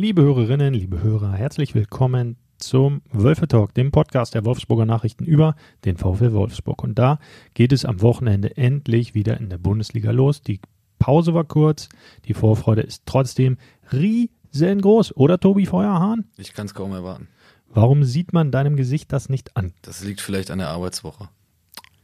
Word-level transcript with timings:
Liebe 0.00 0.22
Hörerinnen, 0.22 0.74
liebe 0.74 1.02
Hörer, 1.02 1.32
herzlich 1.32 1.74
willkommen 1.74 2.36
zum 2.56 3.02
Wölfe 3.10 3.48
Talk, 3.48 3.74
dem 3.74 3.90
Podcast 3.90 4.32
der 4.32 4.44
Wolfsburger 4.44 4.86
Nachrichten 4.86 5.24
über 5.24 5.56
den 5.84 5.96
VfL 5.96 6.30
Wolfsburg. 6.34 6.84
Und 6.84 7.00
da 7.00 7.18
geht 7.54 7.72
es 7.72 7.84
am 7.84 8.00
Wochenende 8.00 8.56
endlich 8.56 9.16
wieder 9.16 9.40
in 9.40 9.50
der 9.50 9.58
Bundesliga 9.58 10.12
los. 10.12 10.40
Die 10.40 10.60
Pause 11.00 11.34
war 11.34 11.42
kurz, 11.42 11.88
die 12.26 12.34
Vorfreude 12.34 12.82
ist 12.82 13.06
trotzdem 13.06 13.56
riesengroß, 13.92 15.16
oder 15.16 15.40
Tobi 15.40 15.66
Feuerhahn? 15.66 16.26
Ich 16.36 16.52
kann 16.52 16.66
es 16.66 16.74
kaum 16.74 16.92
erwarten. 16.92 17.26
Warum 17.68 18.04
sieht 18.04 18.32
man 18.32 18.52
deinem 18.52 18.76
Gesicht 18.76 19.12
das 19.12 19.28
nicht 19.28 19.56
an? 19.56 19.72
Das 19.82 20.04
liegt 20.04 20.20
vielleicht 20.20 20.52
an 20.52 20.60
der 20.60 20.68
Arbeitswoche. 20.68 21.28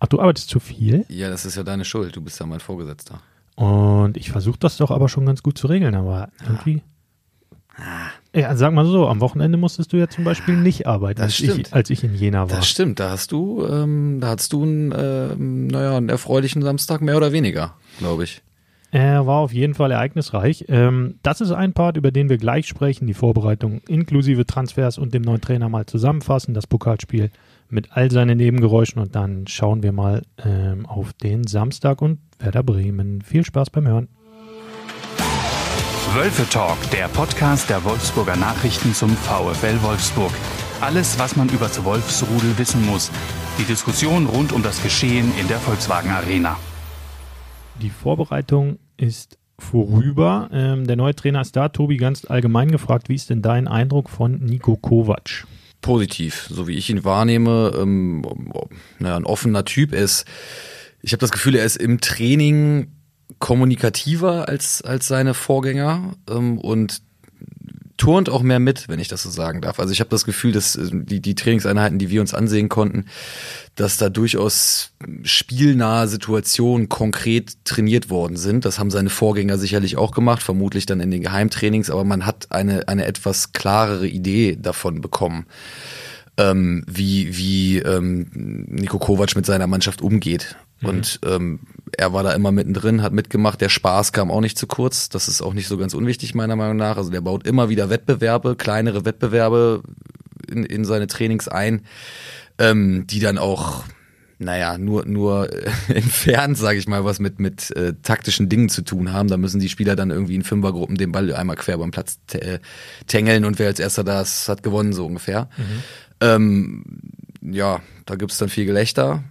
Ach, 0.00 0.08
du 0.08 0.18
arbeitest 0.18 0.48
zu 0.48 0.58
viel? 0.58 1.06
Ja, 1.08 1.30
das 1.30 1.44
ist 1.44 1.54
ja 1.54 1.62
deine 1.62 1.84
Schuld. 1.84 2.16
Du 2.16 2.22
bist 2.22 2.40
ja 2.40 2.46
mein 2.46 2.58
Vorgesetzter. 2.58 3.20
Und 3.54 4.16
ich 4.16 4.32
versuche 4.32 4.58
das 4.58 4.78
doch 4.78 4.90
aber 4.90 5.08
schon 5.08 5.26
ganz 5.26 5.44
gut 5.44 5.56
zu 5.56 5.68
regeln, 5.68 5.94
aber 5.94 6.30
irgendwie. 6.44 6.78
Ja, 6.78 6.93
sag 8.54 8.72
mal 8.72 8.86
so, 8.86 9.08
am 9.08 9.20
Wochenende 9.20 9.58
musstest 9.58 9.92
du 9.92 9.96
ja 9.96 10.08
zum 10.08 10.24
Beispiel 10.24 10.56
nicht 10.56 10.86
arbeiten, 10.86 11.20
Das 11.20 11.40
als 11.40 11.40
ich, 11.40 11.74
als 11.74 11.90
ich 11.90 12.04
in 12.04 12.14
Jena 12.14 12.50
war. 12.50 12.56
Das 12.56 12.68
stimmt. 12.68 13.00
Da 13.00 13.10
hast 13.10 13.32
du, 13.32 13.66
ähm, 13.66 14.18
da 14.20 14.28
hattest 14.28 14.52
du 14.52 14.62
einen, 14.62 14.94
ähm, 14.96 15.66
naja, 15.66 15.96
einen 15.96 16.08
erfreulichen 16.08 16.62
Samstag 16.62 17.00
mehr 17.00 17.16
oder 17.16 17.32
weniger, 17.32 17.74
glaube 17.98 18.24
ich. 18.24 18.42
Er 18.94 19.26
war 19.26 19.38
auf 19.38 19.52
jeden 19.52 19.74
Fall 19.74 19.90
ereignisreich. 19.90 20.66
Ähm, 20.68 21.16
das 21.24 21.40
ist 21.40 21.50
ein 21.50 21.72
Part, 21.72 21.96
über 21.96 22.12
den 22.12 22.28
wir 22.28 22.38
gleich 22.38 22.68
sprechen. 22.68 23.08
Die 23.08 23.14
Vorbereitung 23.14 23.80
inklusive 23.88 24.46
Transfers 24.46 24.98
und 24.98 25.12
dem 25.12 25.22
neuen 25.22 25.40
Trainer 25.40 25.68
mal 25.68 25.84
zusammenfassen. 25.84 26.54
Das 26.54 26.68
Pokalspiel 26.68 27.32
mit 27.68 27.88
all 27.90 28.12
seinen 28.12 28.38
Nebengeräuschen. 28.38 29.02
Und 29.02 29.16
dann 29.16 29.48
schauen 29.48 29.82
wir 29.82 29.90
mal 29.90 30.22
ähm, 30.44 30.86
auf 30.86 31.12
den 31.12 31.44
Samstag 31.44 32.02
und 32.02 32.20
Werder 32.38 32.62
Bremen. 32.62 33.20
Viel 33.22 33.44
Spaß 33.44 33.70
beim 33.70 33.88
Hören. 33.88 34.06
Wölfe 36.14 36.48
Talk, 36.48 36.78
der 36.92 37.08
Podcast 37.08 37.68
der 37.68 37.82
Wolfsburger 37.82 38.36
Nachrichten 38.36 38.94
zum 38.94 39.10
VfL 39.10 39.82
Wolfsburg. 39.82 40.30
Alles, 40.80 41.18
was 41.18 41.34
man 41.34 41.48
über 41.48 41.66
das 41.66 41.82
Wolfsrudel 41.82 42.56
wissen 42.56 42.86
muss. 42.86 43.10
Die 43.58 43.64
Diskussion 43.64 44.26
rund 44.26 44.52
um 44.52 44.62
das 44.62 44.80
Geschehen 44.80 45.32
in 45.40 45.48
der 45.48 45.58
Volkswagen 45.58 46.10
Arena. 46.10 46.56
Die 47.82 47.90
Vorbereitung 47.90 48.78
ist 48.96 49.38
vorüber. 49.58 50.50
Ähm, 50.52 50.86
der 50.86 50.94
neue 50.94 51.16
Trainer 51.16 51.40
ist 51.40 51.56
da. 51.56 51.68
Tobi, 51.68 51.96
ganz 51.96 52.24
allgemein 52.24 52.70
gefragt, 52.70 53.08
wie 53.08 53.16
ist 53.16 53.30
denn 53.30 53.42
dein 53.42 53.66
Eindruck 53.66 54.08
von 54.08 54.38
Nico 54.38 54.76
Kovac? 54.76 55.48
Positiv, 55.80 56.46
so 56.48 56.68
wie 56.68 56.76
ich 56.76 56.90
ihn 56.90 57.02
wahrnehme, 57.02 57.72
ähm, 57.76 58.22
naja, 59.00 59.16
ein 59.16 59.26
offener 59.26 59.64
Typ 59.64 59.92
ist. 59.92 60.26
Ich 61.02 61.10
habe 61.10 61.20
das 61.20 61.32
Gefühl, 61.32 61.56
er 61.56 61.64
ist 61.64 61.76
im 61.76 62.00
Training 62.00 62.92
kommunikativer 63.38 64.48
als, 64.48 64.82
als 64.82 65.08
seine 65.08 65.34
Vorgänger 65.34 66.14
ähm, 66.28 66.58
und 66.58 67.02
turnt 67.96 68.28
auch 68.28 68.42
mehr 68.42 68.58
mit, 68.58 68.88
wenn 68.88 68.98
ich 68.98 69.08
das 69.08 69.22
so 69.22 69.30
sagen 69.30 69.60
darf. 69.60 69.78
Also 69.78 69.92
ich 69.92 70.00
habe 70.00 70.10
das 70.10 70.24
Gefühl, 70.24 70.52
dass 70.52 70.76
äh, 70.76 70.90
die, 70.92 71.20
die 71.20 71.34
Trainingseinheiten, 71.34 71.98
die 71.98 72.10
wir 72.10 72.20
uns 72.20 72.34
ansehen 72.34 72.68
konnten, 72.68 73.06
dass 73.76 73.96
da 73.96 74.08
durchaus 74.08 74.92
spielnahe 75.22 76.08
Situationen 76.08 76.88
konkret 76.88 77.64
trainiert 77.64 78.10
worden 78.10 78.36
sind. 78.36 78.64
Das 78.64 78.78
haben 78.78 78.90
seine 78.90 79.10
Vorgänger 79.10 79.58
sicherlich 79.58 79.96
auch 79.96 80.10
gemacht, 80.10 80.42
vermutlich 80.42 80.86
dann 80.86 81.00
in 81.00 81.10
den 81.10 81.22
Geheimtrainings, 81.22 81.90
aber 81.90 82.04
man 82.04 82.26
hat 82.26 82.50
eine, 82.50 82.88
eine 82.88 83.04
etwas 83.06 83.52
klarere 83.52 84.08
Idee 84.08 84.56
davon 84.60 85.00
bekommen, 85.00 85.46
ähm, 86.36 86.84
wie, 86.88 87.36
wie 87.36 87.78
ähm, 87.78 88.26
Niko 88.34 88.98
Kovac 88.98 89.36
mit 89.36 89.46
seiner 89.46 89.66
Mannschaft 89.66 90.02
umgeht. 90.02 90.56
Und 90.86 91.20
ähm, 91.24 91.60
er 91.96 92.12
war 92.12 92.22
da 92.22 92.32
immer 92.32 92.52
mittendrin, 92.52 93.02
hat 93.02 93.12
mitgemacht. 93.12 93.60
Der 93.60 93.68
Spaß 93.68 94.12
kam 94.12 94.30
auch 94.30 94.40
nicht 94.40 94.58
zu 94.58 94.66
kurz. 94.66 95.08
Das 95.08 95.28
ist 95.28 95.42
auch 95.42 95.54
nicht 95.54 95.68
so 95.68 95.76
ganz 95.76 95.94
unwichtig, 95.94 96.34
meiner 96.34 96.56
Meinung 96.56 96.76
nach. 96.76 96.96
Also 96.96 97.10
der 97.10 97.20
baut 97.20 97.46
immer 97.46 97.68
wieder 97.68 97.90
Wettbewerbe, 97.90 98.56
kleinere 98.56 99.04
Wettbewerbe 99.04 99.82
in, 100.50 100.64
in 100.64 100.84
seine 100.84 101.06
Trainings 101.06 101.48
ein, 101.48 101.82
ähm, 102.58 103.06
die 103.06 103.20
dann 103.20 103.38
auch, 103.38 103.84
naja, 104.38 104.78
nur, 104.78 105.06
nur 105.06 105.52
äh, 105.52 105.70
entfernt, 105.94 106.58
sage 106.58 106.78
ich 106.78 106.88
mal, 106.88 107.04
was 107.04 107.20
mit, 107.20 107.38
mit 107.38 107.70
äh, 107.76 107.94
taktischen 108.02 108.48
Dingen 108.48 108.68
zu 108.68 108.82
tun 108.82 109.12
haben. 109.12 109.28
Da 109.28 109.36
müssen 109.36 109.60
die 109.60 109.68
Spieler 109.68 109.96
dann 109.96 110.10
irgendwie 110.10 110.34
in 110.34 110.44
Fünfergruppen 110.44 110.96
den 110.96 111.12
Ball 111.12 111.32
einmal 111.34 111.56
quer 111.56 111.78
beim 111.78 111.90
Platz 111.90 112.18
äh, 112.32 112.58
tängeln 113.06 113.44
und 113.44 113.58
wer 113.58 113.68
als 113.68 113.80
erster 113.80 114.04
das 114.04 114.48
hat 114.48 114.62
gewonnen, 114.62 114.92
so 114.92 115.06
ungefähr. 115.06 115.48
Ähm, 116.20 116.84
ja, 117.42 117.80
da 118.06 118.16
gibt's 118.16 118.38
dann 118.38 118.48
viel 118.48 118.66
Gelächter. 118.66 119.22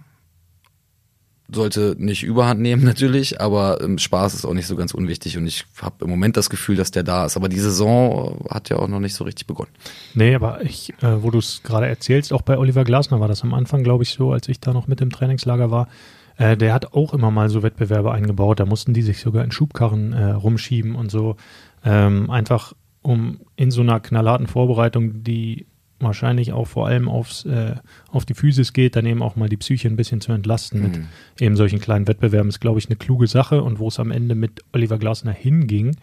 Sollte 1.52 1.94
nicht 1.98 2.22
überhand 2.22 2.60
nehmen 2.60 2.84
natürlich, 2.84 3.40
aber 3.40 3.80
ähm, 3.82 3.98
Spaß 3.98 4.34
ist 4.34 4.44
auch 4.44 4.54
nicht 4.54 4.66
so 4.66 4.76
ganz 4.76 4.94
unwichtig 4.94 5.36
und 5.36 5.46
ich 5.46 5.64
habe 5.80 6.04
im 6.04 6.10
Moment 6.10 6.36
das 6.36 6.50
Gefühl, 6.50 6.76
dass 6.76 6.90
der 6.90 7.02
da 7.02 7.26
ist. 7.26 7.36
Aber 7.36 7.48
die 7.48 7.58
Saison 7.58 8.46
hat 8.50 8.70
ja 8.70 8.78
auch 8.78 8.88
noch 8.88 9.00
nicht 9.00 9.14
so 9.14 9.24
richtig 9.24 9.46
begonnen. 9.46 9.70
Nee, 10.14 10.34
aber 10.34 10.62
ich, 10.62 10.92
äh, 11.02 11.22
wo 11.22 11.30
du 11.30 11.38
es 11.38 11.62
gerade 11.62 11.86
erzählst, 11.86 12.32
auch 12.32 12.42
bei 12.42 12.56
Oliver 12.58 12.84
Glasner 12.84 13.20
war 13.20 13.28
das 13.28 13.42
am 13.42 13.54
Anfang, 13.54 13.82
glaube 13.84 14.04
ich, 14.04 14.10
so, 14.10 14.32
als 14.32 14.48
ich 14.48 14.60
da 14.60 14.72
noch 14.72 14.86
mit 14.86 15.00
im 15.00 15.10
Trainingslager 15.10 15.70
war. 15.70 15.88
Äh, 16.36 16.56
der 16.56 16.72
hat 16.72 16.92
auch 16.94 17.14
immer 17.14 17.30
mal 17.30 17.48
so 17.48 17.62
Wettbewerbe 17.62 18.12
eingebaut. 18.12 18.60
Da 18.60 18.66
mussten 18.66 18.94
die 18.94 19.02
sich 19.02 19.20
sogar 19.20 19.44
in 19.44 19.52
Schubkarren 19.52 20.12
äh, 20.12 20.30
rumschieben 20.30 20.94
und 20.94 21.10
so. 21.10 21.36
Ähm, 21.84 22.30
einfach 22.30 22.72
um 23.02 23.40
in 23.56 23.70
so 23.70 23.82
einer 23.82 24.00
knallharten 24.00 24.46
Vorbereitung, 24.46 25.22
die 25.22 25.66
wahrscheinlich 26.04 26.52
auch 26.52 26.66
vor 26.66 26.86
allem 26.86 27.08
aufs, 27.08 27.44
äh, 27.44 27.74
auf 28.08 28.24
die 28.24 28.34
Physis 28.34 28.72
geht, 28.72 28.96
dann 28.96 29.06
eben 29.06 29.22
auch 29.22 29.36
mal 29.36 29.48
die 29.48 29.56
Psyche 29.56 29.88
ein 29.88 29.96
bisschen 29.96 30.20
zu 30.20 30.32
entlasten 30.32 30.82
mit 30.82 31.00
eben 31.40 31.56
solchen 31.56 31.80
kleinen 31.80 32.06
Wettbewerben, 32.06 32.48
ist, 32.48 32.60
glaube 32.60 32.78
ich, 32.78 32.86
eine 32.86 32.96
kluge 32.96 33.26
Sache. 33.26 33.62
Und 33.62 33.78
wo 33.78 33.88
es 33.88 33.98
am 33.98 34.10
Ende 34.10 34.34
mit 34.34 34.62
Oliver 34.72 34.98
Glasner 34.98 35.32
hinging, 35.32 35.96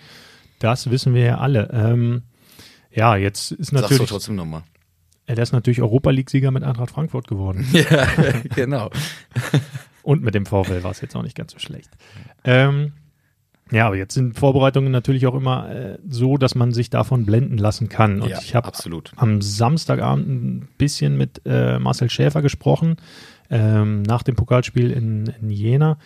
das 0.60 0.90
wissen 0.90 1.14
wir 1.14 1.24
ja 1.24 1.38
alle. 1.38 1.70
Ähm, 1.74 2.24
ja, 2.92 3.16
jetzt 3.16 3.52
ist 3.52 3.70
Sagst 3.70 3.72
du 3.72 3.76
natürlich, 3.94 4.10
trotzdem 4.10 4.36
nochmal. 4.36 4.64
er 5.26 5.38
ist 5.38 5.54
natürlich 5.54 5.82
Europa 5.82 6.10
League-Sieger 6.10 6.52
mit 6.52 6.64
Eintracht 6.64 6.92
Frankfurt 6.92 7.28
geworden. 7.28 7.66
ja, 7.74 8.08
genau. 8.56 8.90
Und 10.04 10.24
mit 10.24 10.36
dem 10.36 10.46
VfL 10.46 10.84
war 10.84 10.92
es 10.92 11.02
jetzt 11.02 11.16
auch 11.16 11.24
nicht 11.24 11.36
ganz 11.36 11.54
so 11.54 11.60
schlecht. 11.60 11.90
Ähm, 12.44 12.94
ja, 13.72 13.88
aber 13.88 13.96
jetzt 13.96 14.14
sind 14.14 14.38
Vorbereitungen 14.38 14.92
natürlich 14.92 15.28
auch 15.28 15.36
immer 15.36 15.70
äh, 15.70 15.98
so, 16.08 16.38
dass 16.38 16.56
man 16.56 16.74
sich 16.74 16.90
davon 16.90 17.26
blenden 17.26 17.58
lassen 17.58 17.88
kann. 17.90 18.22
Und 18.22 18.30
Ja, 18.30 18.40
ich 18.40 18.54
habe 18.54 18.72
am 19.16 19.42
Samstagabend 19.42 20.28
ein 20.28 20.68
bisschen 20.78 21.18
mit 21.18 21.42
äh, 21.46 21.80
Marcel 21.80 22.10
Schäfer 22.10 22.42
gesprochen, 22.42 22.98
ähm, 23.50 24.02
nach 24.04 24.24
dem 24.24 24.36
Pokalspiel 24.36 24.92
in, 24.92 25.32
in 25.42 25.50
Jena. 25.50 25.98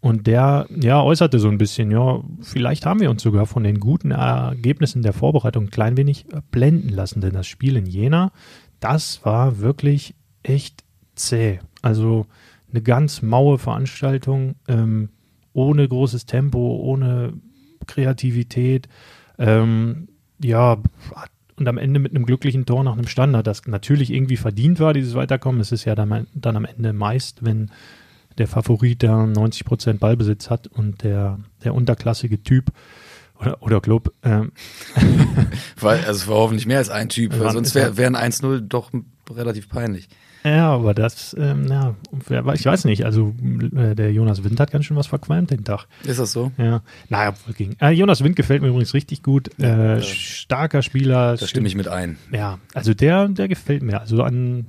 Und 0.00 0.26
der 0.26 0.66
ja, 0.68 1.00
äußerte 1.00 1.38
so 1.38 1.48
ein 1.48 1.58
bisschen, 1.58 1.92
ja, 1.92 2.20
vielleicht 2.40 2.86
haben 2.86 2.98
wir 2.98 3.08
uns 3.08 3.22
sogar 3.22 3.46
von 3.46 3.62
den 3.62 3.78
guten 3.78 4.10
Ergebnissen 4.10 5.02
der 5.02 5.12
Vorbereitung 5.12 5.66
ein 5.66 5.70
klein 5.70 5.96
wenig 5.96 6.26
blenden 6.50 6.88
lassen, 6.88 7.20
denn 7.20 7.34
das 7.34 7.46
Spiel 7.46 7.76
in 7.76 7.86
Jena, 7.86 8.32
das 8.80 9.24
war 9.24 9.60
wirklich 9.60 10.16
echt 10.42 10.82
zäh. 11.14 11.60
Also 11.82 12.26
eine 12.72 12.82
ganz 12.82 13.22
maue 13.22 13.58
Veranstaltung, 13.58 14.56
ähm, 14.66 15.10
ohne 15.52 15.88
großes 15.88 16.26
Tempo, 16.26 16.76
ohne 16.76 17.34
Kreativität. 17.86 18.88
Ähm, 19.38 20.08
ja, 20.42 20.78
und 21.56 21.68
am 21.68 21.78
Ende 21.78 22.00
mit 22.00 22.14
einem 22.14 22.26
glücklichen 22.26 22.66
Tor 22.66 22.82
nach 22.84 22.94
einem 22.94 23.06
Standard, 23.06 23.46
das 23.46 23.66
natürlich 23.66 24.12
irgendwie 24.12 24.36
verdient 24.36 24.80
war, 24.80 24.92
dieses 24.92 25.14
Weiterkommen. 25.14 25.60
Es 25.60 25.72
ist 25.72 25.84
ja 25.84 25.94
dann, 25.94 26.26
dann 26.34 26.56
am 26.56 26.64
Ende 26.64 26.92
meist, 26.92 27.44
wenn 27.44 27.70
der 28.38 28.48
Favorit 28.48 29.02
der 29.02 29.26
90 29.26 29.64
Prozent 29.64 30.00
Ballbesitz 30.00 30.50
hat 30.50 30.66
und 30.66 31.02
der, 31.02 31.38
der 31.64 31.74
unterklassige 31.74 32.42
Typ 32.42 32.72
oder, 33.38 33.62
oder 33.62 33.80
Club, 33.80 34.12
ähm, 34.22 34.52
Weil, 35.80 35.98
also 35.98 36.12
es 36.12 36.28
war 36.28 36.36
hoffentlich 36.36 36.66
mehr 36.66 36.78
als 36.78 36.90
ein 36.90 37.08
Typ, 37.08 37.34
sonst 37.34 37.74
wäre 37.74 37.96
wär 37.96 38.06
ein 38.06 38.32
1-0 38.32 38.60
doch 38.60 38.90
relativ 39.30 39.68
peinlich. 39.68 40.08
Ja, 40.44 40.70
aber 40.70 40.94
das, 40.94 41.36
ähm, 41.38 41.66
ja, 41.68 41.94
ich 42.54 42.64
weiß 42.64 42.84
nicht, 42.84 43.04
also 43.04 43.34
äh, 43.76 43.94
der 43.94 44.12
Jonas 44.12 44.42
Wind 44.44 44.58
hat 44.60 44.70
ganz 44.70 44.84
schön 44.84 44.96
was 44.96 45.06
verqualmt 45.06 45.50
den 45.50 45.64
Tag. 45.64 45.86
Ist 46.04 46.18
das 46.18 46.32
so? 46.32 46.52
Ja, 46.58 46.82
naja, 47.08 47.34
ging. 47.56 47.76
Äh, 47.80 47.90
Jonas 47.90 48.22
Wind 48.24 48.36
gefällt 48.36 48.62
mir 48.62 48.68
übrigens 48.68 48.94
richtig 48.94 49.22
gut. 49.22 49.50
Ja, 49.58 49.96
äh, 49.96 50.02
starker 50.02 50.82
Spieler. 50.82 51.36
Da 51.36 51.46
stimme 51.46 51.68
ich 51.68 51.76
mit 51.76 51.88
ein. 51.88 52.18
Ja, 52.32 52.58
also 52.74 52.94
der, 52.94 53.28
der 53.28 53.48
gefällt 53.48 53.82
mir. 53.82 54.00
Also 54.00 54.22
an 54.22 54.66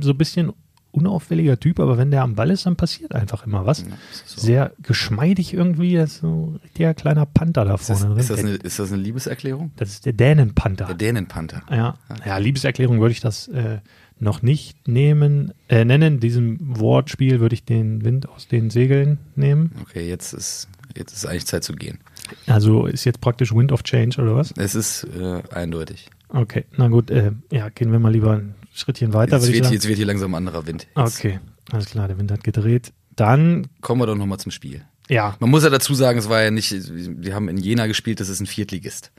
so 0.00 0.10
ein 0.10 0.18
bisschen 0.18 0.52
unauffälliger 0.96 1.60
Typ, 1.60 1.78
aber 1.78 1.98
wenn 1.98 2.10
der 2.10 2.22
am 2.22 2.34
Ball 2.34 2.50
ist, 2.50 2.64
dann 2.64 2.76
passiert 2.76 3.14
einfach 3.14 3.46
immer 3.46 3.66
was. 3.66 3.84
so. 4.24 4.40
Sehr 4.40 4.72
geschmeidig 4.82 5.52
irgendwie, 5.52 5.94
das 5.94 6.12
ist 6.14 6.20
so 6.20 6.54
ein 6.54 6.60
richtiger 6.62 6.94
kleiner 6.94 7.26
Panther 7.26 7.64
da 7.66 7.74
Ist 7.74 7.90
das, 7.90 7.98
vorne 8.00 8.14
drin. 8.14 8.20
ist, 8.22 8.30
das 8.30 8.38
eine, 8.40 8.50
ist 8.52 8.78
das 8.78 8.92
eine 8.92 9.02
Liebeserklärung? 9.02 9.72
das 9.76 9.90
ist 9.90 10.06
der 10.06 10.14
Dänenpanther. 10.14 10.86
Der 10.86 10.94
Dänenpanther. 10.94 11.62
Ja, 11.70 11.96
ja, 12.24 12.38
Liebeserklärung 12.38 13.00
würde 13.00 13.12
ich 13.12 13.20
das 13.20 13.48
äh, 13.48 13.78
noch 14.18 14.42
nicht 14.42 14.88
nehmen, 14.88 15.52
äh, 15.68 15.84
nennen. 15.84 16.20
Diesem 16.20 16.58
Wortspiel 16.60 17.40
würde 17.40 17.54
ich 17.54 17.64
den 17.64 18.04
Wind 18.04 18.28
aus 18.28 18.48
den 18.48 18.70
Segeln 18.70 19.18
nehmen. 19.34 19.72
Okay, 19.82 20.08
jetzt 20.08 20.32
ist, 20.32 20.68
jetzt 20.94 21.12
ist 21.12 21.26
eigentlich 21.26 21.46
Zeit 21.46 21.64
zu 21.64 21.74
gehen. 21.74 21.98
Also 22.46 22.86
ist 22.86 23.04
jetzt 23.04 23.20
praktisch 23.20 23.54
Wind 23.54 23.72
of 23.72 23.82
Change 23.82 24.20
oder 24.20 24.34
was? 24.34 24.52
Es 24.56 24.74
ist 24.74 25.04
äh, 25.04 25.42
eindeutig. 25.52 26.08
Okay, 26.28 26.64
na 26.76 26.88
gut, 26.88 27.10
äh, 27.10 27.32
ja, 27.50 27.68
gehen 27.68 27.92
wir 27.92 27.98
mal 27.98 28.12
lieber 28.12 28.32
ein 28.32 28.54
Schrittchen 28.74 29.12
weiter. 29.12 29.36
Jetzt 29.36 29.52
wird, 29.52 29.70
jetzt 29.70 29.86
wird 29.86 29.96
hier 29.96 30.06
langsam 30.06 30.32
ein 30.34 30.38
anderer 30.38 30.66
Wind. 30.66 30.86
Jetzt 30.96 31.18
Okay, 31.18 31.38
alles 31.70 31.86
klar, 31.86 32.08
der 32.08 32.18
Wind 32.18 32.32
hat 32.32 32.42
gedreht. 32.42 32.92
Dann, 33.14 33.68
kommen 33.80 34.00
wir 34.00 34.06
doch 34.06 34.16
nochmal 34.16 34.38
zum 34.38 34.52
Spiel. 34.52 34.82
ja, 35.08 35.36
Man 35.40 35.50
muss 35.50 35.62
ja 35.62 35.70
dazu 35.70 35.94
sagen, 35.94 36.18
es 36.18 36.28
war 36.28 36.42
ja 36.42 36.50
nicht, 36.50 36.74
wir 37.22 37.34
haben 37.34 37.48
in 37.48 37.56
Jena 37.58 37.86
gespielt, 37.86 38.20
das 38.20 38.28
ist 38.28 38.40
ein 38.40 38.46
Viertligist. 38.46 39.12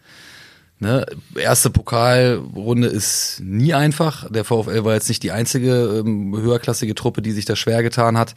Ne, 0.79 1.07
erste 1.35 1.71
Pokalrunde 1.71 2.87
ist 2.87 3.41
nie 3.43 3.73
einfach. 3.73 4.29
Der 4.29 4.43
VfL 4.43 4.83
war 4.83 4.93
jetzt 4.93 5.09
nicht 5.09 5.23
die 5.23 5.31
einzige 5.31 6.03
ähm, 6.05 6.37
höherklassige 6.37 6.93
Truppe, 6.93 7.23
die 7.23 7.31
sich 7.31 7.45
da 7.45 7.55
schwer 7.55 7.81
getan 7.81 8.15
hat. 8.15 8.35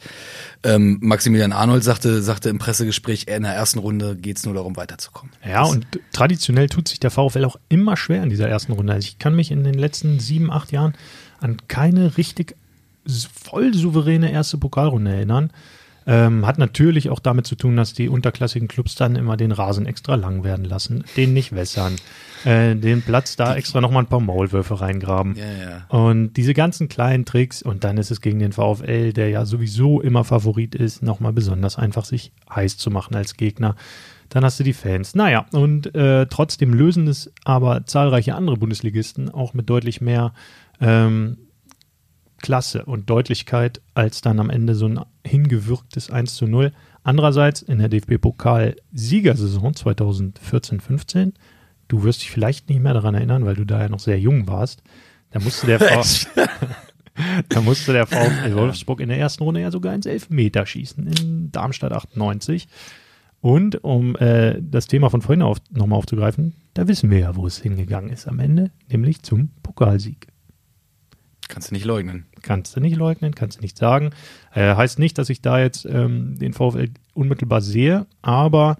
Ähm, 0.63 0.97
Maximilian 1.01 1.51
Arnold 1.51 1.83
sagte, 1.83 2.23
sagte 2.23 2.49
im 2.49 2.57
Pressegespräch, 2.57 3.27
in 3.27 3.43
der 3.43 3.53
ersten 3.53 3.77
Runde 3.77 4.15
geht's 4.15 4.43
nur 4.43 4.55
darum, 4.55 4.75
weiterzukommen. 4.75 5.31
Ja, 5.47 5.65
und 5.65 5.85
traditionell 6.13 6.67
tut 6.67 6.87
sich 6.87 6.99
der 6.99 7.11
VfL 7.11 7.45
auch 7.45 7.57
immer 7.69 7.95
schwer 7.95 8.23
in 8.23 8.31
dieser 8.31 8.49
ersten 8.49 8.71
Runde. 8.71 8.93
Also 8.93 9.07
ich 9.07 9.19
kann 9.19 9.35
mich 9.35 9.51
in 9.51 9.63
den 9.63 9.75
letzten 9.75 10.19
sieben, 10.19 10.49
acht 10.49 10.71
Jahren 10.71 10.95
an 11.41 11.57
keine 11.67 12.17
richtig 12.17 12.55
voll 13.31 13.75
souveräne 13.75 14.31
erste 14.31 14.57
Pokalrunde 14.57 15.13
erinnern. 15.13 15.51
Ähm, 16.11 16.45
hat 16.45 16.57
natürlich 16.57 17.09
auch 17.09 17.19
damit 17.19 17.47
zu 17.47 17.55
tun, 17.55 17.77
dass 17.77 17.93
die 17.93 18.09
unterklassigen 18.09 18.67
Clubs 18.67 18.95
dann 18.95 19.15
immer 19.15 19.37
den 19.37 19.53
Rasen 19.53 19.85
extra 19.85 20.15
lang 20.15 20.43
werden 20.43 20.65
lassen, 20.65 21.05
den 21.15 21.31
nicht 21.31 21.55
wässern, 21.55 21.95
äh, 22.43 22.75
den 22.75 23.01
Platz 23.01 23.37
da 23.37 23.55
extra 23.55 23.79
nochmal 23.79 24.03
ein 24.03 24.09
paar 24.09 24.19
Maulwürfe 24.19 24.81
reingraben. 24.81 25.37
Ja, 25.37 25.45
ja. 25.45 25.85
Und 25.87 26.33
diese 26.33 26.53
ganzen 26.53 26.89
kleinen 26.89 27.23
Tricks 27.23 27.63
und 27.63 27.85
dann 27.85 27.97
ist 27.97 28.11
es 28.11 28.19
gegen 28.19 28.39
den 28.39 28.51
VfL, 28.51 29.13
der 29.13 29.29
ja 29.29 29.45
sowieso 29.45 30.01
immer 30.01 30.25
Favorit 30.25 30.75
ist, 30.75 31.01
nochmal 31.01 31.31
besonders 31.31 31.77
einfach 31.77 32.03
sich 32.03 32.33
heiß 32.53 32.77
zu 32.77 32.91
machen 32.91 33.15
als 33.15 33.37
Gegner. 33.37 33.77
Dann 34.27 34.43
hast 34.43 34.59
du 34.59 34.65
die 34.65 34.73
Fans. 34.73 35.15
Naja, 35.15 35.45
und 35.53 35.95
äh, 35.95 36.25
trotzdem 36.25 36.73
lösen 36.73 37.07
es 37.07 37.31
aber 37.45 37.85
zahlreiche 37.85 38.35
andere 38.35 38.57
Bundesligisten 38.57 39.29
auch 39.29 39.53
mit 39.53 39.69
deutlich 39.69 40.01
mehr 40.01 40.33
ähm, 40.81 41.37
Klasse 42.41 42.85
und 42.85 43.09
Deutlichkeit 43.09 43.81
als 43.93 44.21
dann 44.21 44.39
am 44.39 44.49
Ende 44.49 44.75
so 44.75 44.87
ein 44.87 44.99
hingewirktes 45.25 46.09
1 46.09 46.35
zu 46.35 46.47
0. 46.47 46.71
Andererseits 47.03 47.61
in 47.61 47.79
der 47.79 47.89
DFB-Pokal-Siegersaison 47.89 49.73
2014-15, 49.73 51.33
du 51.87 52.03
wirst 52.03 52.21
dich 52.21 52.31
vielleicht 52.31 52.69
nicht 52.69 52.81
mehr 52.81 52.93
daran 52.93 53.15
erinnern, 53.15 53.45
weil 53.45 53.55
du 53.55 53.65
da 53.65 53.81
ja 53.81 53.89
noch 53.89 53.99
sehr 53.99 54.19
jung 54.19 54.47
warst, 54.47 54.83
da 55.31 55.39
musste 55.39 55.67
der, 55.67 55.79
v 55.79 56.03
da 57.49 57.61
musste 57.61 57.93
der 57.93 58.05
VfL 58.05 58.55
Wolfsburg 58.55 58.99
in 58.99 59.09
der 59.09 59.17
ersten 59.17 59.43
Runde 59.43 59.61
ja 59.61 59.71
sogar 59.71 59.93
ins 59.93 60.05
Elfmeter 60.05 60.65
schießen 60.65 61.07
in 61.07 61.51
Darmstadt 61.51 61.91
98. 61.91 62.67
Und 63.41 63.83
um 63.83 64.15
äh, 64.17 64.61
das 64.61 64.85
Thema 64.85 65.09
von 65.09 65.23
vorhin 65.23 65.41
auf, 65.41 65.57
nochmal 65.71 65.97
aufzugreifen, 65.97 66.53
da 66.75 66.87
wissen 66.87 67.09
wir 67.09 67.19
ja, 67.19 67.35
wo 67.35 67.47
es 67.47 67.57
hingegangen 67.57 68.11
ist 68.11 68.27
am 68.27 68.39
Ende, 68.39 68.69
nämlich 68.87 69.23
zum 69.23 69.49
Pokalsieg. 69.63 70.27
Kannst 71.47 71.71
du 71.71 71.73
nicht 71.73 71.85
leugnen. 71.85 72.27
Kannst 72.41 72.75
du 72.75 72.79
nicht 72.79 72.95
leugnen, 72.95 73.35
kannst 73.35 73.57
du 73.57 73.61
nicht 73.61 73.77
sagen. 73.77 74.11
Äh, 74.53 74.75
heißt 74.75 74.99
nicht, 74.99 75.17
dass 75.17 75.29
ich 75.29 75.41
da 75.41 75.59
jetzt 75.59 75.85
ähm, 75.85 76.37
den 76.37 76.53
VfL 76.53 76.89
unmittelbar 77.13 77.61
sehe, 77.61 78.05
aber 78.21 78.77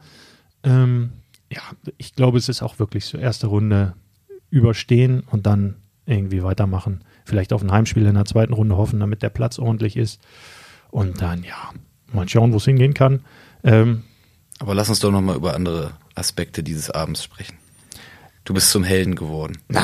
ähm, 0.64 1.12
ja, 1.52 1.62
ich 1.98 2.16
glaube, 2.16 2.38
es 2.38 2.50
ist 2.50 2.62
auch 2.62 2.80
wirklich 2.80 3.06
so 3.06 3.18
erste 3.18 3.48
Runde 3.48 3.94
überstehen 4.50 5.24
und 5.32 5.46
dann 5.46 5.76
irgendwie 6.06 6.44
weitermachen. 6.44 7.04
Vielleicht 7.26 7.54
auf 7.54 7.62
ein 7.62 7.72
Heimspiel 7.72 8.06
in 8.06 8.16
der 8.16 8.26
zweiten 8.26 8.54
Runde 8.54 8.78
hoffen, 8.78 9.00
damit 9.00 9.22
der 9.22 9.30
Platz 9.30 9.60
ordentlich 9.60 9.98
ist. 9.98 10.22
Und 10.90 11.22
dann, 11.22 11.44
ja, 11.44 11.72
mal 12.12 12.28
schauen, 12.28 12.52
wo 12.52 12.58
es 12.58 12.66
hingehen 12.66 12.94
kann. 12.94 13.22
Ähm, 13.64 14.04
Aber 14.60 14.76
lass 14.76 14.90
uns 14.90 15.00
doch 15.00 15.12
nochmal 15.12 15.38
über 15.38 15.56
andere 15.56 15.92
Aspekte 16.16 16.64
dieses 16.64 16.90
Abends 16.90 17.24
sprechen. 17.24 17.61
Du 18.44 18.54
bist 18.56 18.72
zum 18.72 18.84
Helden 18.84 19.16
geworden. 19.16 19.58
na, 19.70 19.84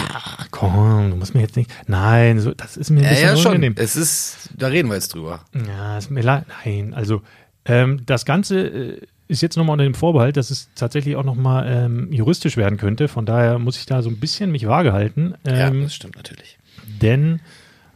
komm, 0.52 1.12
du 1.12 1.16
musst 1.16 1.36
mir 1.36 1.42
jetzt 1.42 1.56
nicht. 1.56 1.72
Nein, 1.88 2.40
so, 2.40 2.54
das 2.54 2.76
ist 2.76 2.90
mir 2.90 3.00
ein 3.02 3.04
Ja, 3.04 3.10
bisschen 3.12 3.28
ja, 3.30 3.38
schon. 3.38 3.46
unangenehm. 3.52 3.76
Es 3.78 3.96
ist, 3.96 4.50
da 4.58 4.68
reden 4.68 4.88
wir 4.90 4.96
jetzt 4.96 5.14
drüber. 5.14 5.42
Ja, 5.68 5.98
ist 5.98 6.10
mir 6.10 6.22
leid. 6.22 6.46
Nein, 6.66 6.94
also 6.96 7.22
ähm, 7.66 8.02
das 8.06 8.26
Ganze 8.26 8.60
äh, 8.68 9.02
ist 9.28 9.42
jetzt 9.42 9.58
nochmal 9.58 9.74
unter 9.74 9.84
dem 9.84 9.94
Vorbehalt, 9.94 10.38
dass 10.38 10.50
es 10.50 10.70
tatsächlich 10.74 11.16
auch 11.18 11.24
nochmal 11.24 11.68
ähm, 11.70 12.12
juristisch 12.12 12.58
werden 12.58 12.78
könnte. 12.80 13.08
Von 13.08 13.26
daher 13.28 13.60
muss 13.60 13.78
ich 13.78 13.86
da 13.86 14.02
so 14.02 14.10
ein 14.10 14.20
bisschen 14.20 14.52
mich 14.52 14.66
vage 14.68 14.92
halten. 14.92 15.36
ja, 15.46 15.68
Ähm, 15.68 15.84
das 15.84 15.94
stimmt 15.94 16.16
natürlich. 16.16 16.58
denn 17.02 17.40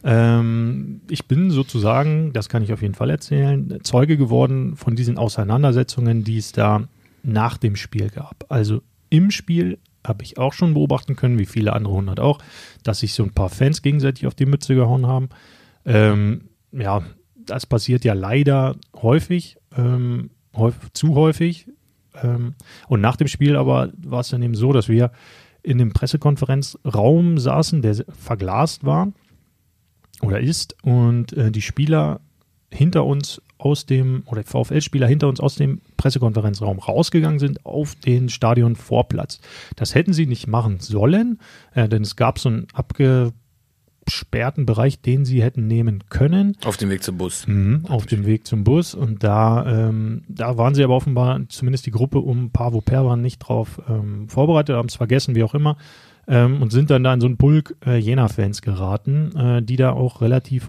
ähm, 0.04 1.00
ich 1.08 1.26
bin 1.26 1.50
sozusagen, 1.50 2.32
das 2.32 2.48
kann 2.48 2.62
ich 2.62 2.72
auf 2.72 2.82
jeden 2.82 2.94
Fall 2.94 3.10
erzählen, 3.10 3.78
Zeuge 3.82 4.16
geworden 4.16 4.76
von 4.76 4.96
diesen 4.96 5.16
Auseinandersetzungen, 5.18 6.24
die 6.24 6.38
es 6.38 6.52
da 6.52 6.84
nach 7.22 7.56
dem 7.56 7.76
Spiel 7.76 8.10
gab. 8.10 8.44
Also 8.48 8.82
im 9.10 9.30
Spiel 9.30 9.78
habe 10.04 10.24
ich 10.24 10.38
auch 10.38 10.52
schon 10.52 10.74
beobachten 10.74 11.16
können, 11.16 11.38
wie 11.38 11.46
viele 11.46 11.72
andere 11.72 11.94
hundert 11.94 12.20
auch, 12.20 12.38
dass 12.82 13.00
sich 13.00 13.14
so 13.14 13.22
ein 13.22 13.32
paar 13.32 13.48
Fans 13.48 13.82
gegenseitig 13.82 14.26
auf 14.26 14.34
die 14.34 14.46
Mütze 14.46 14.74
gehauen 14.74 15.06
haben. 15.06 15.28
Ähm, 15.84 16.48
ja, 16.72 17.02
das 17.34 17.66
passiert 17.66 18.04
ja 18.04 18.12
leider 18.12 18.76
häufig, 18.94 19.58
ähm, 19.76 20.30
häufig 20.54 20.92
zu 20.92 21.14
häufig. 21.14 21.68
Ähm, 22.22 22.54
und 22.88 23.00
nach 23.00 23.16
dem 23.16 23.28
Spiel 23.28 23.56
aber 23.56 23.90
war 23.96 24.20
es 24.20 24.28
dann 24.28 24.42
eben 24.42 24.54
so, 24.54 24.72
dass 24.72 24.88
wir 24.88 25.12
in 25.62 25.78
dem 25.78 25.92
Pressekonferenzraum 25.92 27.38
saßen, 27.38 27.82
der 27.82 28.04
verglast 28.08 28.84
war 28.84 29.12
oder 30.20 30.40
ist 30.40 30.76
und 30.82 31.32
äh, 31.34 31.50
die 31.50 31.62
Spieler 31.62 32.20
hinter 32.70 33.04
uns 33.04 33.40
aus 33.64 33.86
dem, 33.86 34.22
oder 34.26 34.42
VfL-Spieler 34.42 35.06
hinter 35.06 35.28
uns 35.28 35.40
aus 35.40 35.54
dem 35.54 35.80
Pressekonferenzraum 35.96 36.78
rausgegangen 36.78 37.38
sind 37.38 37.64
auf 37.64 37.94
den 37.94 38.28
Stadionvorplatz. 38.28 39.40
Das 39.76 39.94
hätten 39.94 40.12
sie 40.12 40.26
nicht 40.26 40.46
machen 40.46 40.80
sollen, 40.80 41.38
äh, 41.74 41.88
denn 41.88 42.02
es 42.02 42.16
gab 42.16 42.38
so 42.38 42.48
einen 42.48 42.66
abgesperrten 42.72 44.66
Bereich, 44.66 45.00
den 45.00 45.24
sie 45.24 45.42
hätten 45.42 45.66
nehmen 45.66 46.04
können. 46.08 46.56
Auf 46.64 46.76
dem 46.76 46.90
Weg 46.90 47.02
zum 47.02 47.18
Bus. 47.18 47.46
Mhm, 47.46 47.86
auf 47.88 48.06
dem 48.06 48.26
Weg 48.26 48.46
zum 48.46 48.64
Bus 48.64 48.94
und 48.94 49.22
da, 49.22 49.88
ähm, 49.88 50.24
da 50.28 50.56
waren 50.58 50.74
sie 50.74 50.82
aber 50.82 50.96
offenbar, 50.96 51.40
zumindest 51.48 51.86
die 51.86 51.92
Gruppe 51.92 52.18
um 52.18 52.50
Pavo 52.50 52.80
Perwan 52.80 53.20
nicht 53.20 53.38
drauf 53.38 53.80
ähm, 53.88 54.28
vorbereitet, 54.28 54.76
haben 54.76 54.88
es 54.88 54.96
vergessen, 54.96 55.34
wie 55.34 55.44
auch 55.44 55.54
immer, 55.54 55.76
ähm, 56.28 56.62
und 56.62 56.70
sind 56.70 56.90
dann 56.90 57.04
da 57.04 57.14
in 57.14 57.20
so 57.20 57.26
einen 57.26 57.36
Pulk 57.36 57.76
äh, 57.84 57.96
Jena-Fans 57.96 58.62
geraten, 58.62 59.36
äh, 59.36 59.62
die 59.62 59.76
da 59.76 59.92
auch 59.92 60.20
relativ 60.20 60.68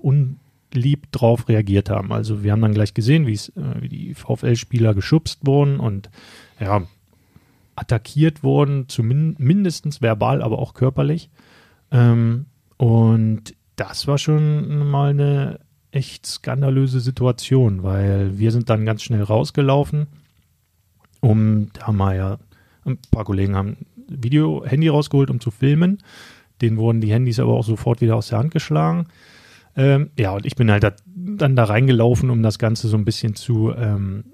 unlieb 0.74 1.12
drauf 1.12 1.48
reagiert 1.50 1.90
haben. 1.90 2.12
Also 2.12 2.44
wir 2.44 2.52
haben 2.52 2.62
dann 2.62 2.74
gleich 2.74 2.94
gesehen, 2.94 3.28
wie 3.28 3.34
äh, 3.34 3.88
die 3.88 4.14
VfL-Spieler 4.14 4.94
geschubst 4.94 5.40
wurden 5.46 5.80
und 5.80 6.10
ja, 6.60 6.84
attackiert 7.76 8.44
wurden, 8.44 8.88
zumindest 8.88 10.02
verbal, 10.02 10.42
aber 10.42 10.60
auch 10.60 10.74
körperlich. 10.74 11.30
Ähm, 11.92 12.46
und 12.78 13.56
das 13.76 14.08
war 14.08 14.18
schon 14.18 14.90
mal 14.90 15.12
eine 15.12 15.60
echt 15.92 16.26
skandalöse 16.26 17.00
Situation, 17.00 17.84
weil 17.84 18.38
wir 18.38 18.52
sind 18.52 18.70
dann 18.70 18.86
ganz 18.86 19.04
schnell 19.04 19.24
rausgelaufen, 19.24 20.08
um 21.22 21.70
da 21.74 21.92
mal 21.92 22.16
ja, 22.16 22.38
ein 22.86 22.98
paar 23.12 23.26
Kollegen 23.26 23.56
haben 23.56 23.78
Video, 24.08 24.64
Handy 24.66 24.90
rausgeholt, 24.90 25.30
um 25.30 25.40
zu 25.40 25.50
filmen. 25.50 26.00
Denen 26.62 26.78
wurden 26.78 27.02
die 27.02 27.12
Handys 27.12 27.40
aber 27.40 27.54
auch 27.54 27.64
sofort 27.64 28.02
wieder 28.02 28.16
aus 28.16 28.28
der 28.28 28.40
Hand 28.40 28.52
geschlagen. 28.52 29.08
Ähm, 29.76 30.12
ja, 30.18 30.32
und 30.32 30.46
ich 30.46 30.56
bin 30.56 30.72
halt 30.72 30.84
da, 30.84 30.94
dann 31.06 31.56
da 31.56 31.64
reingelaufen, 31.64 32.30
um 32.30 32.44
das 32.44 32.60
Ganze 32.60 32.88
so 32.88 32.98
ein 32.98 33.06
bisschen 33.06 33.36
zu 33.36 33.74
ähm, 33.76 34.26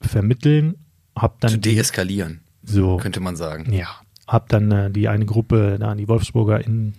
vermitteln. 0.00 0.76
Hab 1.16 1.40
dann 1.40 1.50
Zu 1.50 1.58
deeskalieren, 1.58 2.40
so 2.62 2.96
könnte 2.96 3.20
man 3.20 3.36
sagen. 3.36 3.72
ja, 3.72 3.88
hab 4.26 4.48
dann 4.48 4.70
äh, 4.72 4.90
die 4.90 5.08
eine 5.08 5.26
Gruppe 5.26 5.76
da 5.78 5.90
an 5.90 5.98
die 5.98 6.08
Wolfsburger 6.08 6.64
in 6.64 6.94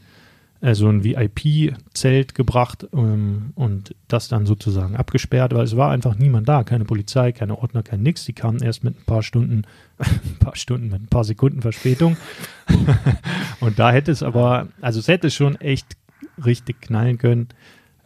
äh, 0.62 0.74
so 0.74 0.88
ein 0.88 1.03
VIP-Zelt 1.03 2.34
gebracht 2.34 2.88
ähm, 2.94 3.51
und 3.55 3.96
das 4.08 4.27
dann 4.29 4.46
sozusagen 4.46 4.96
abgesperrt, 4.96 5.53
weil 5.53 5.63
es 5.63 5.75
war 5.75 5.91
einfach 5.91 6.15
niemand 6.15 6.48
da, 6.48 6.63
keine 6.63 6.86
Polizei, 6.86 7.32
keine 7.32 7.58
Ordner, 7.58 7.84
kein 7.84 8.01
nix. 8.01 8.25
Die 8.25 8.34
kamen 8.34 8.62
erst 8.62 8.84
mit 8.84 8.98
ein 8.98 9.05
paar 9.05 9.22
Stunden, 9.22 9.63
ein 9.98 10.38
paar 10.39 10.55
Stunden, 10.55 10.89
mit 10.89 11.01
ein 11.01 11.08
paar 11.08 11.24
Sekunden 11.24 11.62
Verspätung. 11.62 12.17
und 13.60 13.79
da 13.79 13.91
hätte 13.91 14.12
es 14.12 14.24
aber, 14.24 14.67
also 14.82 15.00
es 15.00 15.08
hätte 15.08 15.29
schon 15.29 15.55
echt 15.60 15.98
richtig 16.44 16.82
knallen 16.82 17.18
können. 17.18 17.50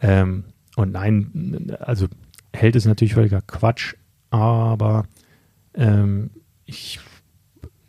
Ähm, 0.00 0.44
und 0.76 0.92
nein, 0.92 1.76
also 1.80 2.06
hält 2.52 2.76
es 2.76 2.84
natürlich 2.84 3.14
völliger 3.14 3.42
Quatsch, 3.42 3.94
aber 4.30 5.04
ähm, 5.74 6.30
ich 6.64 7.00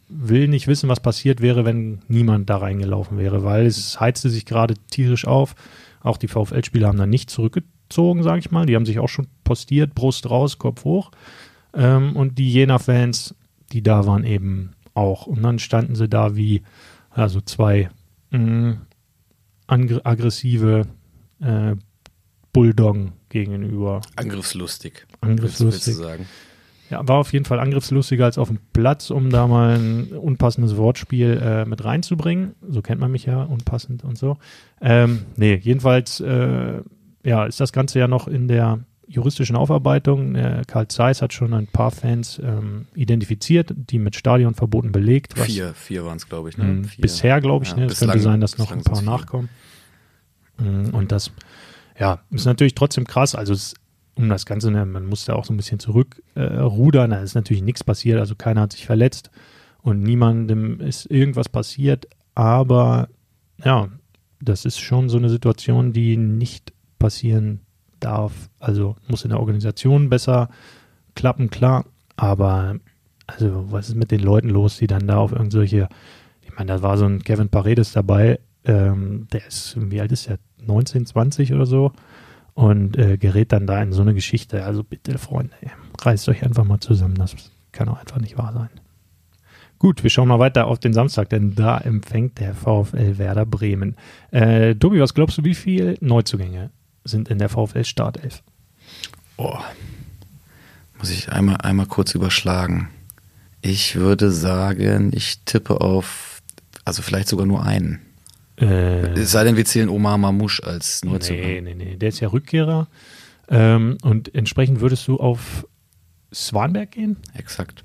will 0.07 0.47
nicht 0.47 0.67
wissen, 0.67 0.89
was 0.89 0.99
passiert 0.99 1.41
wäre, 1.41 1.63
wenn 1.63 1.99
niemand 2.07 2.49
da 2.49 2.57
reingelaufen 2.57 3.17
wäre, 3.17 3.43
weil 3.43 3.65
es 3.65 3.99
heizte 3.99 4.29
sich 4.29 4.45
gerade 4.45 4.73
tierisch 4.89 5.25
auf. 5.25 5.55
Auch 6.01 6.17
die 6.17 6.27
VfL-Spieler 6.27 6.87
haben 6.87 6.97
dann 6.97 7.09
nicht 7.09 7.29
zurückgezogen, 7.29 8.23
sage 8.23 8.39
ich 8.39 8.51
mal. 8.51 8.65
Die 8.65 8.75
haben 8.75 8.85
sich 8.85 8.99
auch 8.99 9.07
schon 9.09 9.27
postiert, 9.43 9.95
Brust 9.95 10.29
raus, 10.29 10.57
Kopf 10.57 10.83
hoch. 10.83 11.11
Ähm, 11.73 12.15
und 12.15 12.37
die 12.37 12.51
Jena-Fans, 12.51 13.35
die 13.71 13.83
da 13.83 14.05
waren, 14.05 14.25
eben 14.25 14.71
auch. 14.93 15.27
Und 15.27 15.41
dann 15.43 15.59
standen 15.59 15.95
sie 15.95 16.09
da 16.09 16.35
wie 16.35 16.63
also 17.09 17.39
zwei 17.41 17.89
mh, 18.31 18.39
angr- 18.39 18.77
aggressive 19.71 20.87
äh, 21.39 21.75
Bulldoggen 22.53 23.13
gegenüber. 23.29 24.01
Angriffslustig. 24.15 25.07
Angriffslustig. 25.21 25.95
Sagen. 25.95 26.25
Ja, 26.89 27.07
war 27.07 27.19
auf 27.19 27.31
jeden 27.31 27.45
Fall 27.45 27.59
angriffslustiger 27.59 28.25
als 28.25 28.37
auf 28.37 28.49
dem 28.49 28.59
Platz, 28.73 29.11
um 29.11 29.29
da 29.29 29.47
mal 29.47 29.77
ein 29.77 30.11
unpassendes 30.11 30.75
Wortspiel 30.75 31.41
äh, 31.41 31.65
mit 31.65 31.85
reinzubringen. 31.85 32.55
So 32.67 32.81
kennt 32.81 32.99
man 32.99 33.11
mich 33.11 33.25
ja, 33.25 33.43
unpassend 33.43 34.03
und 34.03 34.17
so. 34.17 34.37
Ähm, 34.81 35.23
nee, 35.37 35.55
jedenfalls, 35.55 36.19
äh, 36.19 36.81
ja, 37.23 37.45
ist 37.45 37.61
das 37.61 37.71
Ganze 37.71 37.99
ja 37.99 38.09
noch 38.09 38.27
in 38.27 38.49
der 38.49 38.79
juristischen 39.11 39.55
Aufarbeitung. 39.55 40.35
Äh, 40.35 40.63
Karl 40.67 40.87
Zeiss 40.87 41.21
hat 41.21 41.33
schon 41.33 41.53
ein 41.53 41.67
paar 41.67 41.91
Fans 41.91 42.39
ähm, 42.43 42.87
identifiziert, 42.95 43.73
die 43.75 43.99
mit 43.99 44.15
Stadionverboten 44.15 44.91
belegt. 44.91 45.37
Was, 45.37 45.47
Vier, 45.47 45.73
vier 45.73 46.05
waren 46.05 46.17
es, 46.17 46.27
glaube 46.29 46.49
ich. 46.49 46.57
Ne? 46.57 46.63
mh, 46.63 46.87
Vier. 46.87 47.01
bisher, 47.01 47.41
glaube 47.41 47.65
ich, 47.65 47.71
Ja, 47.71 47.77
ne? 47.77 47.85
es 47.85 47.99
könnte 47.99 48.19
sein, 48.19 48.41
dass 48.41 48.57
noch 48.57 48.71
ein 48.71 48.83
paar 48.83 49.01
nachkommen. 49.01 49.49
Mm, 50.57 50.89
Und 50.93 51.11
das, 51.11 51.31
ja, 51.99 52.19
ist 52.31 52.45
natürlich 52.45 52.75
trotzdem 52.75 53.05
krass. 53.05 53.35
Also, 53.35 53.53
es, 53.53 53.73
um 54.15 54.29
das 54.29 54.45
Ganze, 54.45 54.71
ne, 54.71 54.85
man 54.85 55.05
muss 55.05 55.25
da 55.25 55.33
auch 55.33 55.45
so 55.45 55.53
ein 55.53 55.57
bisschen 55.57 55.79
zurückrudern. 55.79 57.11
Äh, 57.11 57.15
da 57.15 57.21
ist 57.21 57.35
natürlich 57.35 57.63
nichts 57.63 57.83
passiert. 57.83 58.19
Also, 58.19 58.35
keiner 58.35 58.61
hat 58.61 58.73
sich 58.73 58.85
verletzt 58.85 59.29
und 59.81 60.01
niemandem 60.01 60.79
ist 60.79 61.05
irgendwas 61.11 61.49
passiert. 61.49 62.07
Aber, 62.35 63.09
ja, 63.63 63.89
das 64.39 64.65
ist 64.65 64.79
schon 64.79 65.09
so 65.09 65.17
eine 65.17 65.29
Situation, 65.29 65.93
die 65.93 66.17
nicht 66.17 66.73
passieren 66.97 67.61
darf. 68.03 68.49
Also, 68.59 68.95
muss 69.07 69.23
in 69.23 69.29
der 69.29 69.39
Organisation 69.39 70.09
besser 70.09 70.49
klappen, 71.15 71.49
klar. 71.49 71.85
Aber, 72.17 72.75
also, 73.27 73.71
was 73.71 73.89
ist 73.89 73.95
mit 73.95 74.11
den 74.11 74.21
Leuten 74.21 74.49
los, 74.49 74.77
die 74.77 74.87
dann 74.87 75.07
da 75.07 75.17
auf 75.17 75.31
irgendwelche 75.31 75.87
ich 76.51 76.57
meine, 76.57 76.73
da 76.73 76.81
war 76.81 76.97
so 76.97 77.05
ein 77.05 77.23
Kevin 77.23 77.49
Paredes 77.49 77.93
dabei, 77.93 78.39
ähm, 78.65 79.27
der 79.31 79.47
ist, 79.47 79.75
wie 79.77 80.01
alt 80.01 80.11
ist 80.11 80.27
der? 80.27 80.37
19, 80.63 81.07
20 81.07 81.53
oder 81.53 81.65
so 81.65 81.91
und 82.53 82.95
äh, 82.95 83.17
gerät 83.17 83.51
dann 83.51 83.65
da 83.65 83.81
in 83.81 83.93
so 83.93 84.03
eine 84.03 84.13
Geschichte. 84.13 84.63
Also 84.63 84.83
bitte, 84.83 85.17
Freunde, 85.17 85.55
reißt 85.99 86.29
euch 86.29 86.43
einfach 86.43 86.65
mal 86.65 86.79
zusammen. 86.79 87.15
Das 87.15 87.35
kann 87.71 87.89
auch 87.89 87.99
einfach 87.99 88.19
nicht 88.19 88.37
wahr 88.37 88.53
sein. 88.53 88.69
Gut, 89.79 90.03
wir 90.03 90.11
schauen 90.11 90.27
mal 90.27 90.37
weiter 90.37 90.67
auf 90.67 90.77
den 90.77 90.93
Samstag, 90.93 91.29
denn 91.29 91.55
da 91.55 91.79
empfängt 91.79 92.39
der 92.39 92.53
VfL 92.53 93.17
Werder 93.17 93.47
Bremen. 93.47 93.95
Äh, 94.29 94.75
Tobi, 94.75 94.99
was 94.99 95.15
glaubst 95.15 95.39
du, 95.39 95.43
wie 95.45 95.55
viele 95.55 95.95
Neuzugänge 96.01 96.69
sind 97.03 97.29
in 97.29 97.39
der 97.39 97.49
VfL 97.49 97.83
Startelf? 97.83 98.43
Oh. 99.37 99.57
Muss 100.97 101.09
ich 101.09 101.31
einmal, 101.31 101.57
einmal 101.57 101.87
kurz 101.87 102.13
überschlagen. 102.13 102.89
Ich 103.61 103.95
würde 103.95 104.31
sagen, 104.31 105.11
ich 105.13 105.39
tippe 105.45 105.81
auf, 105.81 106.41
also 106.85 107.01
vielleicht 107.01 107.27
sogar 107.27 107.45
nur 107.45 107.63
einen. 107.65 108.01
Äh, 108.59 109.19
Es 109.19 109.31
sei 109.31 109.43
denn, 109.43 109.55
wir 109.55 109.65
zählen 109.65 109.89
Omar 109.89 110.17
Mamouche 110.17 110.63
als 110.63 111.03
nee, 111.03 111.11
Neuzugang. 111.11 111.63
nee, 111.63 111.73
nee, 111.75 111.95
der 111.95 112.09
ist 112.09 112.19
ja 112.19 112.27
Rückkehrer. 112.29 112.87
Ähm, 113.49 113.97
und 114.03 114.33
entsprechend 114.35 114.79
würdest 114.79 115.07
du 115.07 115.17
auf 115.17 115.67
Swanberg 116.33 116.91
gehen? 116.91 117.17
Exakt. 117.33 117.83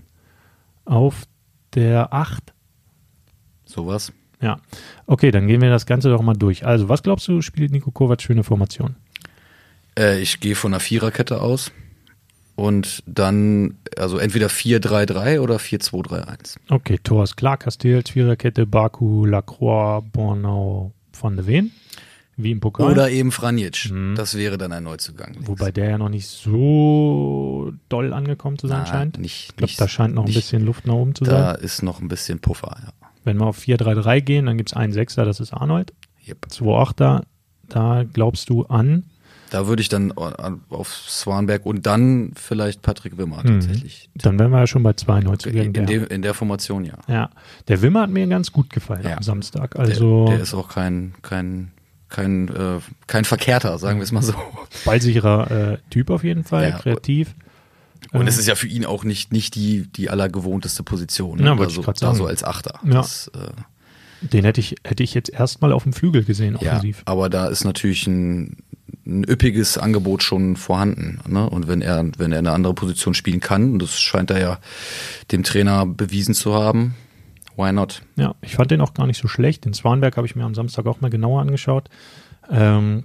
Auf 0.84 1.24
der 1.74 2.12
8. 2.12 2.52
Sowas. 3.64 4.12
Ja. 4.40 4.60
Okay, 5.06 5.30
dann 5.30 5.46
gehen 5.46 5.60
wir 5.60 5.70
das 5.70 5.86
Ganze 5.86 6.10
doch 6.10 6.22
mal 6.22 6.34
durch. 6.34 6.64
Also, 6.66 6.88
was 6.88 7.02
glaubst 7.02 7.26
du, 7.28 7.40
spielt 7.42 7.72
Nico 7.72 7.90
Kovac 7.90 8.22
für 8.22 8.32
eine 8.32 8.44
Formation? 8.44 8.96
Äh, 9.98 10.20
ich 10.20 10.40
gehe 10.40 10.54
von 10.54 10.72
einer 10.72 10.80
Viererkette 10.80 11.40
aus. 11.40 11.72
Und 12.54 13.02
dann, 13.06 13.74
also 13.98 14.16
entweder 14.18 14.46
4-3-3 14.46 15.40
oder 15.40 15.56
4-2-3-1. 15.56 16.56
Okay, 16.70 16.98
Tor 17.02 17.24
ist 17.24 17.36
klar, 17.36 17.58
Castells, 17.58 18.08
Viererkette, 18.10 18.64
Baku, 18.66 19.26
Lacroix, 19.26 20.02
Bornau, 20.10 20.92
Van 21.20 21.36
de 21.36 21.46
Ven. 21.46 21.70
Wie 22.38 22.50
im 22.50 22.60
Pokal. 22.60 22.90
Oder 22.92 23.10
eben 23.10 23.30
Franjic. 23.32 23.90
Mhm. 23.90 24.14
Das 24.14 24.36
wäre 24.36 24.56
dann 24.58 24.72
ein 24.72 24.84
Neuzugang. 24.84 25.32
links. 25.34 25.48
Wobei 25.48 25.70
der 25.70 25.90
ja 25.90 25.98
noch 25.98 26.10
nicht 26.10 26.26
so 26.26 27.72
doll 27.88 28.12
angekommen 28.12 28.58
zu 28.58 28.68
sein 28.68 28.80
Na, 28.84 28.86
scheint. 28.86 29.18
Nicht, 29.18 29.50
Ich 29.50 29.56
glaube, 29.56 29.72
da 29.78 29.88
scheint 29.88 30.14
noch 30.14 30.22
ein 30.24 30.26
nicht, 30.26 30.36
bisschen 30.36 30.62
Luft 30.64 30.86
nach 30.86 30.94
oben 30.94 31.14
zu 31.14 31.24
Da 31.24 31.54
sein. 31.54 31.64
ist 31.64 31.82
noch 31.82 32.00
ein 32.00 32.08
bisschen 32.08 32.38
Puffer, 32.38 32.76
ja. 32.84 32.92
Wenn 33.24 33.38
wir 33.38 33.46
auf 33.46 33.58
4-3-3 33.58 34.20
gehen, 34.20 34.46
dann 34.46 34.56
gibt 34.58 34.70
es 34.70 34.76
einen 34.76 34.92
Sechser, 34.92 35.24
das 35.24 35.40
ist 35.40 35.52
Arnold. 35.52 35.92
Yep. 36.28 36.46
2-8er, 36.50 37.22
da 37.68 38.04
glaubst 38.04 38.50
du 38.50 38.64
an. 38.66 39.04
Da 39.50 39.66
würde 39.68 39.80
ich 39.80 39.88
dann 39.88 40.10
an- 40.12 40.60
auf 40.70 40.92
Swanberg 40.92 41.64
und 41.66 41.86
dann 41.86 42.32
vielleicht 42.34 42.82
Patrick 42.82 43.16
Wimmer 43.16 43.42
Mhm. 43.44 43.60
tatsächlich. 43.60 44.10
Dann 44.14 44.38
wären 44.38 44.50
wir 44.50 44.58
ja 44.60 44.66
schon 44.66 44.82
bei 44.82 44.92
zwei 44.94 45.18
In, 45.18 45.24
Neuzugängen. 45.24 45.74
in, 45.74 45.86
der- 45.86 46.10
in 46.10 46.22
der 46.22 46.34
Formation 46.34 46.84
ja. 46.84 46.94
Ja, 47.08 47.30
der 47.68 47.80
Wimmer 47.82 48.02
hat 48.02 48.10
mir 48.10 48.26
ganz 48.26 48.50
gut 48.52 48.70
gefallen 48.70 49.04
Ja. 49.04 49.16
am 49.18 49.22
Samstag. 49.22 49.76
Also 49.76 50.26
der, 50.26 50.34
der 50.36 50.42
ist 50.42 50.52
auch 50.54 50.68
kein, 50.68 51.14
kein, 51.22 51.70
kein, 52.08 52.48
äh, 52.48 52.80
kein 53.06 53.24
Verkehrter, 53.24 53.78
sagen 53.78 53.98
wir 54.00 54.04
es 54.04 54.12
mal 54.12 54.22
so. 54.22 54.34
ballsicherer 54.84 55.50
äh, 55.74 55.78
Typ 55.90 56.10
auf 56.10 56.24
jeden 56.24 56.44
Fall, 56.44 56.70
Ja. 56.70 56.78
kreativ. 56.78 57.34
Und 58.12 58.22
Ähm, 58.22 58.26
es 58.28 58.38
ist 58.38 58.46
ja 58.46 58.54
für 58.54 58.66
ihn 58.68 58.84
auch 58.84 59.04
nicht, 59.04 59.32
nicht 59.32 59.54
die, 59.54 59.86
die 59.88 60.10
allergewohnteste 60.10 60.82
Position. 60.82 61.38
Ja, 61.38 61.54
ne? 61.54 61.54
ich 61.54 61.60
also, 61.78 61.82
da 61.82 61.94
sagen. 61.94 62.16
so 62.16 62.26
als 62.26 62.44
Achter. 62.44 62.78
Ja. 62.84 62.90
Das, 62.92 63.28
äh, 63.34 64.26
Den 64.26 64.44
hätte 64.44 64.60
ich, 64.60 64.76
hätte 64.84 65.02
ich 65.02 65.12
jetzt 65.14 65.28
erstmal 65.30 65.72
auf 65.72 65.82
dem 65.82 65.92
Flügel 65.92 66.24
gesehen, 66.24 66.56
ja, 66.60 66.72
offensiv. 66.72 67.02
aber 67.04 67.28
da 67.28 67.48
ist 67.48 67.64
natürlich 67.64 68.06
ein, 68.06 68.56
ein 69.06 69.24
üppiges 69.24 69.78
Angebot 69.78 70.22
schon 70.22 70.56
vorhanden. 70.56 71.20
Ne? 71.28 71.48
Und 71.48 71.68
wenn 71.68 71.80
er, 71.80 72.04
wenn 72.18 72.32
er 72.32 72.38
eine 72.38 72.52
andere 72.52 72.74
Position 72.74 73.14
spielen 73.14 73.40
kann, 73.40 73.72
und 73.72 73.82
das 73.82 74.00
scheint 74.00 74.30
er 74.30 74.40
ja 74.40 74.58
dem 75.30 75.44
Trainer 75.44 75.86
bewiesen 75.86 76.34
zu 76.34 76.54
haben, 76.54 76.94
why 77.56 77.72
not? 77.72 78.02
Ja, 78.16 78.34
ich 78.42 78.56
fand 78.56 78.70
den 78.70 78.80
auch 78.80 78.94
gar 78.94 79.06
nicht 79.06 79.20
so 79.20 79.28
schlecht. 79.28 79.64
Den 79.64 79.74
Swanberg 79.74 80.16
habe 80.16 80.26
ich 80.26 80.36
mir 80.36 80.44
am 80.44 80.54
Samstag 80.54 80.86
auch 80.86 81.00
mal 81.00 81.10
genauer 81.10 81.40
angeschaut. 81.40 81.88
Ähm, 82.50 83.04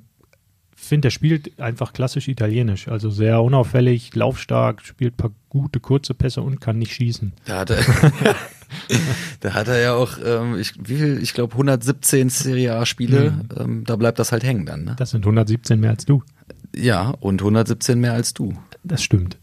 finde, 0.75 1.07
der 1.07 1.09
spielt 1.11 1.59
einfach 1.59 1.93
klassisch 1.93 2.27
italienisch. 2.27 2.87
Also 2.87 3.09
sehr 3.09 3.41
unauffällig, 3.41 4.13
laufstark, 4.15 4.81
spielt 4.81 5.17
paar 5.17 5.31
gute 5.49 5.79
kurze 5.79 6.13
Pässe 6.13 6.41
und 6.41 6.59
kann 6.59 6.79
nicht 6.79 6.93
schießen. 6.93 7.33
Da 7.45 7.59
hat 7.59 7.69
er, 7.69 7.79
da 9.41 9.53
hat 9.53 9.67
er 9.67 9.79
ja 9.79 9.93
auch, 9.93 10.17
ähm, 10.23 10.57
ich, 10.59 10.73
wie 10.79 10.97
viel, 10.97 11.21
ich 11.21 11.33
glaube 11.33 11.53
117 11.53 12.29
Serie 12.29 12.75
A 12.75 12.85
Spiele, 12.85 13.31
Mhm. 13.31 13.41
ähm, 13.59 13.83
da 13.85 13.95
bleibt 13.95 14.19
das 14.19 14.31
halt 14.31 14.43
hängen 14.43 14.65
dann. 14.65 14.83
Ne? 14.83 14.95
Das 14.97 15.11
sind 15.11 15.23
117 15.25 15.79
mehr 15.79 15.91
als 15.91 16.05
du. 16.05 16.23
Ja, 16.75 17.09
und 17.19 17.41
117 17.41 17.99
mehr 17.99 18.13
als 18.13 18.33
du. 18.33 18.53
Das 18.83 19.03
stimmt. 19.03 19.37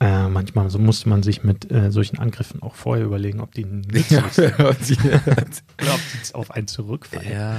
Äh, 0.00 0.28
manchmal 0.28 0.70
so 0.70 0.78
musste 0.78 1.08
man 1.08 1.24
sich 1.24 1.42
mit 1.42 1.72
äh, 1.72 1.90
solchen 1.90 2.20
Angriffen 2.20 2.62
auch 2.62 2.76
vorher 2.76 3.04
überlegen, 3.04 3.40
ob 3.40 3.52
die 3.52 3.64
nützlich 3.64 4.22
sind 4.30 4.54
oder 4.60 4.70
ob 4.70 4.78
die 4.80 6.34
auf 6.34 6.52
einen 6.52 6.68
zurückfallen. 6.68 7.28
ja, 7.28 7.56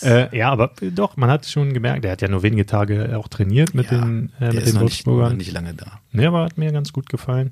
Äh, 0.00 0.34
ja, 0.36 0.50
aber 0.50 0.72
doch, 0.94 1.18
man 1.18 1.28
hat 1.28 1.44
schon 1.44 1.74
gemerkt, 1.74 2.02
der 2.04 2.12
hat 2.12 2.22
ja 2.22 2.28
nur 2.28 2.42
wenige 2.42 2.64
Tage 2.64 3.18
auch 3.18 3.28
trainiert 3.28 3.74
mit 3.74 3.90
ja, 3.90 4.00
den, 4.00 4.32
äh, 4.40 4.46
mit 4.46 4.54
den 4.54 4.54
noch 4.54 4.64
nicht, 4.64 4.80
Wolfsburgern. 4.80 5.36
nicht 5.36 5.52
lange 5.52 5.74
da. 5.74 6.00
Nee, 6.12 6.24
aber 6.24 6.44
hat 6.44 6.56
mir 6.56 6.72
ganz 6.72 6.94
gut 6.94 7.10
gefallen. 7.10 7.50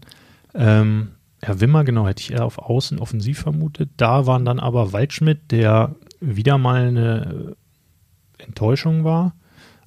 Ähm, 0.55 1.09
Herr 1.45 1.61
Wimmer, 1.61 1.85
genau, 1.85 2.07
hätte 2.07 2.23
ich 2.23 2.33
eher 2.33 2.45
auf 2.45 2.59
Außen 2.59 2.99
offensiv 2.99 3.39
vermutet. 3.39 3.91
Da 3.99 4.27
waren 4.27 4.47
dann 4.47 4.59
aber 4.59 4.95
Waldschmidt, 4.95 5.51
der 5.51 5.95
wieder 6.21 6.57
mal 6.57 6.89
eine 6.89 7.57
Enttäuschung 8.39 9.05
war. 9.05 9.35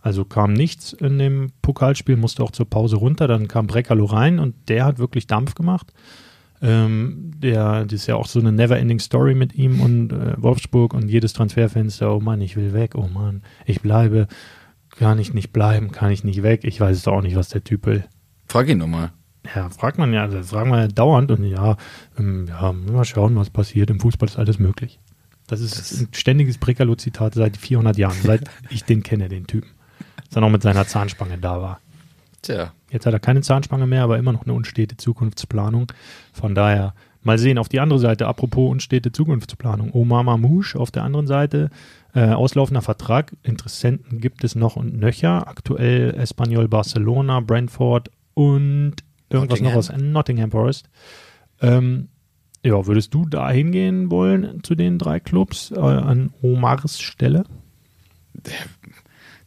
Also 0.02 0.24
kam 0.24 0.54
nichts 0.54 0.94
in 0.94 1.18
dem 1.18 1.52
Pokalspiel, 1.64 2.16
musste 2.16 2.44
auch 2.44 2.52
zur 2.52 2.70
Pause 2.70 2.98
runter. 2.98 3.28
Dann 3.28 3.48
kam 3.48 3.66
Breckerlo 3.66 4.06
rein 4.06 4.38
und 4.38 4.70
der 4.70 4.86
hat 4.86 5.00
wirklich 5.00 5.26
Dampf 5.26 5.56
gemacht. 5.56 5.94
Ähm, 6.62 7.32
der, 7.38 7.86
das 7.86 7.94
ist 7.94 8.08
ja 8.08 8.16
auch 8.16 8.28
so 8.28 8.40
eine 8.40 8.52
never-ending 8.52 9.00
Story 9.00 9.34
mit 9.34 9.56
ihm 9.56 9.82
und 9.82 10.14
äh, 10.14 10.36
Wolfsburg 10.38 10.94
und 10.94 11.10
jedes 11.10 11.34
Transferfenster. 11.34 12.16
Oh 12.16 12.20
Mann, 12.20 12.40
ich 12.40 12.56
will 12.56 12.74
weg. 12.74 12.94
Oh 12.96 13.08
Mann, 13.08 13.42
ich 13.66 13.82
bleibe. 13.82 14.28
Kann 14.92 15.18
ich 15.18 15.34
nicht 15.34 15.54
bleiben? 15.54 15.92
Kann 15.92 16.12
ich 16.12 16.24
nicht 16.24 16.44
weg? 16.44 16.64
Ich 16.64 16.80
weiß 16.80 16.98
es 16.98 17.08
auch 17.08 17.22
nicht, 17.22 17.36
was 17.36 17.50
der 17.50 17.64
Typ 17.64 17.88
will. 17.88 18.06
Frag 18.48 18.70
ihn 18.70 18.78
nochmal. 18.78 19.12
Ja, 19.56 19.70
fragt 19.70 19.98
man 19.98 20.14
ja, 20.14 20.24
also 20.24 20.42
fragen 20.44 20.72
wir 20.72 20.80
ja 20.82 20.88
dauernd 20.88 21.32
und 21.32 21.44
ja, 21.44 21.78
ähm, 22.18 22.48
ja, 22.48 22.72
mal 22.74 23.06
schauen, 23.06 23.36
was 23.36 23.50
passiert. 23.50 23.90
Im 23.90 24.00
Fußball 24.00 24.28
ist 24.28 24.38
alles 24.38 24.60
möglich. 24.60 25.00
Das 25.48 25.62
ist 25.62 25.78
Das- 25.78 26.02
ein 26.02 26.10
ständiges 26.14 26.58
Brekalo-Zitat 26.58 27.34
seit 27.36 27.56
400 27.58 27.98
Jahren, 27.98 28.18
seit 28.24 28.42
ich 28.70 28.84
den 28.84 29.04
kenne, 29.04 29.30
den 29.30 29.48
Typen. 29.48 29.70
Als 30.18 30.36
er 30.36 30.42
noch 30.42 30.50
mit 30.50 30.62
seiner 30.62 30.86
Zahnspange 30.86 31.38
da 31.38 31.62
war. 31.62 31.80
Tja, 32.42 32.74
Jetzt 32.90 33.06
hat 33.06 33.14
er 33.14 33.20
keine 33.20 33.42
Zahnspange 33.42 33.86
mehr, 33.88 34.04
aber 34.04 34.18
immer 34.18 34.32
noch 34.32 34.44
eine 34.44 34.54
unstete 34.54 34.96
Zukunftsplanung. 34.96 35.92
Von 36.34 36.56
daher 36.56 36.94
mal 37.22 37.38
sehen 37.38 37.58
auf 37.58 37.68
die 37.68 37.80
andere 37.82 38.00
Seite. 38.00 38.28
Apropos 38.28 38.72
unstete 38.72 39.12
Zukunftsplanung. 39.12 39.92
Omar 39.94 40.24
Mamouche 40.24 40.80
auf 40.80 40.92
der 40.92 41.04
anderen 41.04 41.28
Seite. 41.28 41.70
Äh, 42.14 42.30
auslaufender 42.30 42.82
Vertrag. 42.82 43.36
Interessenten 43.44 44.22
gibt 44.22 44.44
es 44.46 44.56
noch 44.56 44.78
und 44.78 44.98
nöcher. 44.98 45.48
Aktuell 45.48 46.14
Espanyol 46.16 46.70
Barcelona, 46.70 47.42
Brentford 47.42 48.10
und 48.34 48.96
irgendwas 49.30 49.62
noch 49.62 49.74
aus 49.74 49.92
Nottingham 49.96 50.52
Forest. 50.52 50.90
Ähm, 51.62 52.10
ja, 52.64 52.86
würdest 52.86 53.14
du 53.14 53.26
da 53.26 53.50
hingehen 53.50 54.12
wollen 54.12 54.64
zu 54.64 54.76
den 54.76 54.98
drei 54.98 55.20
Clubs 55.20 55.72
äh, 55.72 55.80
an 55.80 56.34
Omars 56.42 57.00
Stelle? 57.00 57.46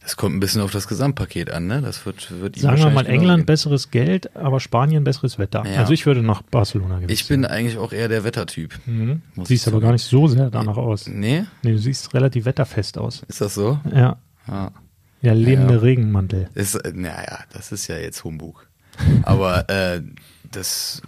das 0.01 0.17
kommt 0.17 0.35
ein 0.37 0.41
bisschen 0.41 0.63
auf 0.63 0.73
das 0.73 0.89
Gesamtpaket 0.89 1.53
an, 1.53 1.67
ne? 1.67 1.83
Das 1.83 2.05
wird, 2.07 2.41
wird 2.41 2.57
Sagen 2.57 2.79
wir 2.79 2.91
mal 2.91 3.07
England 3.07 3.47
besseres 3.47 3.91
Geld, 3.91 4.35
aber 4.35 4.59
Spanien 4.59 5.05
besseres 5.05 5.39
Wetter. 5.39 5.65
Ja. 5.67 5.81
Also 5.81 5.93
ich 5.93 6.07
würde 6.07 6.23
nach 6.23 6.43
Barcelona 6.43 6.99
gehen. 6.99 7.11
Ich 7.11 7.29
bin 7.29 7.45
eigentlich 7.45 7.79
auch 7.79 7.93
eher 7.93 8.09
der 8.09 8.25
Wettertyp. 8.25 8.79
Mhm. 8.87 9.23
Siehst 9.45 9.67
aber 9.67 9.77
zugeben. 9.77 9.87
gar 9.89 9.93
nicht 9.93 10.05
so 10.05 10.27
sehr 10.27 10.51
danach 10.51 10.77
aus. 10.77 11.07
Nee? 11.07 11.45
Nee, 11.63 11.73
du 11.73 11.79
siehst 11.79 12.15
relativ 12.15 12.45
wetterfest 12.47 12.99
aus. 12.99 13.23
Ist 13.29 13.41
das 13.41 13.55
so? 13.55 13.79
Ja. 13.93 14.17
Ja. 14.49 14.73
Ja, 15.23 15.35
lebende 15.35 15.75
Ja. 15.75 15.81
Regenmantel. 15.81 16.49
Ist, 16.55 16.81
naja, 16.95 17.41
das 17.53 17.73
ist 17.73 17.87
ja 17.89 17.99
jetzt 17.99 18.25
Humbug. 18.25 18.70
Aber 19.23 19.69
äh, 19.69 20.03
das, 20.51 21.03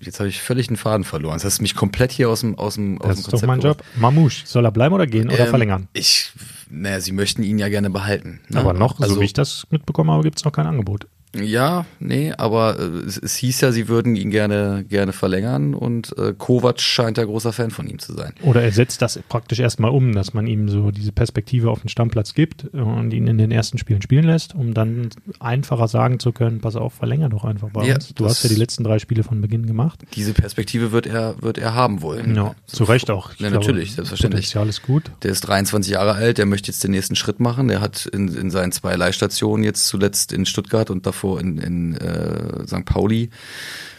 jetzt 0.00 0.18
habe 0.20 0.28
ich 0.28 0.40
völlig 0.40 0.68
den 0.68 0.76
Faden 0.76 1.04
verloren. 1.04 1.34
Das 1.36 1.44
hast 1.44 1.60
mich 1.60 1.74
komplett 1.74 2.12
hier 2.12 2.28
aus 2.28 2.40
dem 2.40 2.58
aus 2.58 2.74
dem 2.74 3.00
aus 3.00 3.08
Das 3.08 3.16
dem 3.16 3.24
ist 3.34 3.42
doch 3.42 3.46
mein. 3.46 3.60
Job. 3.60 3.82
Mamouche, 3.96 4.46
soll 4.46 4.64
er 4.64 4.72
bleiben 4.72 4.94
oder 4.94 5.06
gehen 5.06 5.28
oder 5.28 5.44
Ähm, 5.44 5.48
verlängern? 5.50 5.88
Ich, 5.92 6.32
naja, 6.70 7.00
sie 7.00 7.12
möchten 7.12 7.42
ihn 7.42 7.58
ja 7.58 7.68
gerne 7.68 7.90
behalten. 7.90 8.40
ne? 8.48 8.60
Aber 8.60 8.72
noch, 8.72 9.00
also, 9.00 9.14
so 9.14 9.20
wie 9.20 9.24
ich 9.26 9.32
das 9.32 9.66
mitbekommen 9.70 10.10
habe, 10.10 10.22
gibt 10.22 10.38
es 10.38 10.44
noch 10.44 10.52
kein 10.52 10.66
Angebot. 10.66 11.06
Ja, 11.38 11.86
nee, 12.00 12.32
aber 12.36 12.78
äh, 12.80 12.82
es, 13.06 13.16
es 13.16 13.36
hieß 13.36 13.60
ja, 13.60 13.70
sie 13.70 13.86
würden 13.86 14.16
ihn 14.16 14.30
gerne 14.30 14.84
gerne 14.88 15.12
verlängern 15.12 15.74
und 15.74 16.16
äh, 16.18 16.34
Kovac 16.36 16.80
scheint 16.80 17.18
ja 17.18 17.24
großer 17.24 17.52
Fan 17.52 17.70
von 17.70 17.86
ihm 17.88 18.00
zu 18.00 18.14
sein. 18.14 18.32
Oder 18.42 18.62
er 18.62 18.72
setzt 18.72 19.00
das 19.00 19.20
praktisch 19.28 19.60
erstmal 19.60 19.92
um, 19.92 20.12
dass 20.12 20.34
man 20.34 20.48
ihm 20.48 20.68
so 20.68 20.90
diese 20.90 21.12
Perspektive 21.12 21.70
auf 21.70 21.82
den 21.82 21.88
Stammplatz 21.88 22.34
gibt 22.34 22.64
und 22.72 23.12
ihn 23.12 23.28
in 23.28 23.38
den 23.38 23.52
ersten 23.52 23.78
Spielen 23.78 24.02
spielen 24.02 24.24
lässt, 24.24 24.56
um 24.56 24.74
dann 24.74 25.10
einfacher 25.38 25.86
sagen 25.86 26.18
zu 26.18 26.32
können, 26.32 26.60
pass 26.60 26.74
auf, 26.74 26.94
verlänger 26.94 27.28
doch 27.28 27.44
einfach 27.44 27.70
bei 27.70 27.86
Ja, 27.86 27.94
uns. 27.94 28.12
Du 28.12 28.24
hast 28.24 28.42
ja 28.42 28.48
die 28.48 28.56
letzten 28.56 28.82
drei 28.82 28.98
Spiele 28.98 29.22
von 29.22 29.40
Beginn 29.40 29.66
gemacht. 29.66 30.02
Diese 30.14 30.32
Perspektive 30.32 30.90
wird 30.90 31.06
er 31.06 31.40
wird 31.40 31.58
er 31.58 31.74
haben 31.74 32.02
wollen. 32.02 32.34
Ja, 32.34 32.56
So- 32.66 32.78
zu 32.78 32.84
Recht 32.84 33.08
auch. 33.08 33.30
Ja, 33.38 33.50
glaube, 33.50 33.54
natürlich, 33.54 33.92
selbstverständlich. 33.94 34.46
Potenzial 34.46 34.68
ist 34.68 34.82
gut. 34.82 35.12
Der 35.22 35.30
ist 35.30 35.42
23 35.42 35.92
Jahre 35.92 36.14
alt, 36.14 36.38
der 36.38 36.46
möchte 36.46 36.72
jetzt 36.72 36.82
den 36.82 36.90
nächsten 36.90 37.14
Schritt 37.14 37.38
machen. 37.38 37.68
Der 37.68 37.80
hat 37.80 38.06
in, 38.06 38.26
in 38.34 38.50
seinen 38.50 38.72
zwei 38.72 38.96
Leihstationen 38.96 39.62
jetzt 39.62 39.86
zuletzt 39.86 40.32
in 40.32 40.44
Stuttgart 40.44 40.90
und 40.90 41.06
davor 41.06 41.19
in, 41.24 41.58
in 41.58 41.96
äh, 41.96 42.66
St. 42.66 42.84
Pauli 42.84 43.30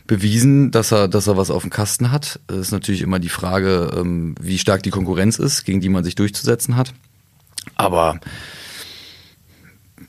bewiesen, 0.07 0.71
dass 0.71 0.91
er, 0.91 1.07
dass 1.07 1.27
er 1.27 1.37
was 1.37 1.51
auf 1.51 1.61
dem 1.61 1.71
Kasten 1.71 2.11
hat. 2.11 2.39
Es 2.47 2.57
ist 2.57 2.71
natürlich 2.71 3.01
immer 3.01 3.19
die 3.19 3.29
Frage, 3.29 3.91
ähm, 3.95 4.35
wie 4.41 4.57
stark 4.57 4.83
die 4.83 4.89
Konkurrenz 4.89 5.39
ist, 5.39 5.63
gegen 5.63 5.79
die 5.79 5.89
man 5.89 6.03
sich 6.03 6.15
durchzusetzen 6.15 6.75
hat. 6.75 6.93
Aber 7.75 8.19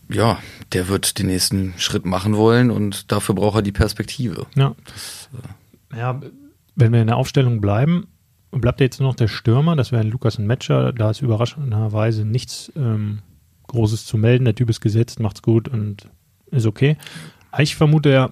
ja, 0.08 0.38
der 0.72 0.88
wird 0.88 1.18
den 1.18 1.26
nächsten 1.26 1.74
Schritt 1.76 2.04
machen 2.04 2.36
wollen 2.36 2.70
und 2.70 3.12
dafür 3.12 3.34
braucht 3.34 3.56
er 3.56 3.62
die 3.62 3.72
Perspektive. 3.72 4.46
Ja. 4.54 4.74
ja, 5.96 6.20
wenn 6.74 6.92
wir 6.92 7.00
in 7.00 7.06
der 7.06 7.16
Aufstellung 7.16 7.60
bleiben, 7.60 8.06
bleibt 8.50 8.80
jetzt 8.80 9.00
nur 9.00 9.10
noch 9.10 9.16
der 9.16 9.28
Stürmer, 9.28 9.76
das 9.76 9.92
wäre 9.92 10.02
Lukas 10.02 10.36
und 10.36 10.46
Metscher. 10.46 10.92
Da 10.92 11.10
ist 11.10 11.22
überraschenderweise 11.22 12.24
nichts 12.24 12.72
ähm, 12.76 13.20
Großes 13.68 14.04
zu 14.04 14.18
melden. 14.18 14.44
Der 14.44 14.54
Typ 14.54 14.68
ist 14.68 14.80
gesetzt, 14.80 15.20
macht's 15.20 15.42
gut 15.42 15.68
und 15.68 16.08
ist 16.52 16.66
okay. 16.66 16.96
Ich 17.58 17.74
vermute 17.76 18.10
ja, 18.10 18.30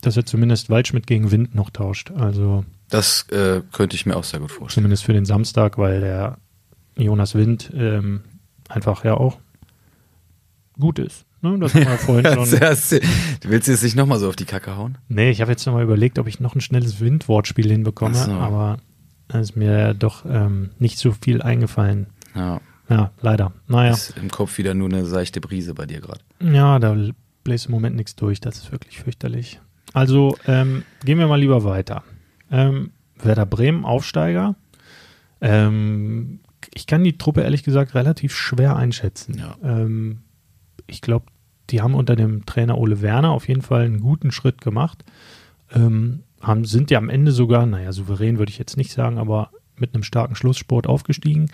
dass 0.00 0.16
er 0.16 0.26
zumindest 0.26 0.68
Waldschmidt 0.70 1.06
gegen 1.06 1.30
Wind 1.30 1.54
noch 1.54 1.70
tauscht. 1.70 2.10
Also 2.10 2.64
Das 2.88 3.26
äh, 3.30 3.60
könnte 3.72 3.94
ich 3.96 4.06
mir 4.06 4.16
auch 4.16 4.24
sehr 4.24 4.40
gut 4.40 4.50
vorstellen. 4.50 4.82
zumindest 4.82 5.04
für 5.04 5.12
den 5.12 5.24
Samstag, 5.24 5.78
weil 5.78 6.00
der 6.00 6.38
Jonas 6.96 7.34
Wind 7.34 7.70
ähm, 7.74 8.22
einfach 8.68 9.04
ja 9.04 9.14
auch 9.14 9.38
gut 10.78 10.98
ist. 10.98 11.24
Ne? 11.42 11.58
Das 11.58 11.74
haben 11.74 11.84
wir 11.86 11.98
vorhin 11.98 12.24
schon. 12.26 12.50
du 12.50 13.48
willst 13.48 13.68
jetzt 13.68 13.82
nicht 13.82 13.96
nochmal 13.96 14.18
so 14.18 14.28
auf 14.28 14.36
die 14.36 14.44
Kacke 14.44 14.76
hauen? 14.76 14.98
Nee, 15.08 15.30
ich 15.30 15.40
habe 15.40 15.50
jetzt 15.50 15.64
nochmal 15.66 15.84
überlegt, 15.84 16.18
ob 16.18 16.26
ich 16.26 16.40
noch 16.40 16.54
ein 16.54 16.60
schnelles 16.60 17.00
Windwortspiel 17.00 17.70
hinbekomme, 17.70 18.14
so. 18.14 18.32
aber 18.32 18.78
da 19.28 19.38
ist 19.40 19.56
mir 19.56 19.94
doch 19.94 20.24
ähm, 20.26 20.70
nicht 20.78 20.98
so 20.98 21.12
viel 21.12 21.40
eingefallen. 21.42 22.06
Ja. 22.34 22.60
Ja, 22.88 23.12
leider. 23.20 23.52
Naja, 23.68 23.92
Ist 23.92 24.16
im 24.20 24.30
Kopf 24.30 24.58
wieder 24.58 24.74
nur 24.74 24.88
eine 24.88 25.06
seichte 25.06 25.40
Brise 25.40 25.74
bei 25.74 25.86
dir 25.86 26.00
gerade. 26.00 26.20
ja, 26.40 26.78
da 26.80 26.96
bläst 27.44 27.66
im 27.66 27.72
Moment 27.72 27.96
nichts 27.96 28.16
durch. 28.16 28.40
Das 28.40 28.58
ist 28.58 28.72
wirklich 28.72 29.00
fürchterlich. 29.00 29.60
Also 29.92 30.36
ähm, 30.46 30.84
gehen 31.04 31.18
wir 31.18 31.26
mal 31.26 31.40
lieber 31.40 31.64
weiter. 31.64 32.04
Ähm, 32.50 32.92
Werder 33.18 33.46
Bremen, 33.46 33.84
Aufsteiger. 33.84 34.54
Ähm, 35.40 36.40
ich 36.74 36.86
kann 36.86 37.04
die 37.04 37.18
Truppe 37.18 37.42
ehrlich 37.42 37.62
gesagt 37.62 37.94
relativ 37.94 38.34
schwer 38.34 38.76
einschätzen. 38.76 39.38
Ja. 39.38 39.56
Ähm, 39.62 40.20
ich 40.86 41.00
glaube, 41.00 41.26
die 41.70 41.80
haben 41.80 41.94
unter 41.94 42.16
dem 42.16 42.46
Trainer 42.46 42.78
Ole 42.78 43.00
Werner 43.00 43.30
auf 43.30 43.48
jeden 43.48 43.62
Fall 43.62 43.84
einen 43.84 44.00
guten 44.00 44.32
Schritt 44.32 44.60
gemacht. 44.60 45.04
Ähm, 45.72 46.24
haben, 46.40 46.64
sind 46.64 46.90
ja 46.90 46.98
am 46.98 47.10
Ende 47.10 47.32
sogar, 47.32 47.66
naja, 47.66 47.92
souverän 47.92 48.38
würde 48.38 48.50
ich 48.50 48.58
jetzt 48.58 48.76
nicht 48.76 48.92
sagen, 48.92 49.18
aber 49.18 49.50
mit 49.76 49.94
einem 49.94 50.02
starken 50.02 50.34
Schlusssport 50.34 50.86
aufgestiegen. 50.86 51.50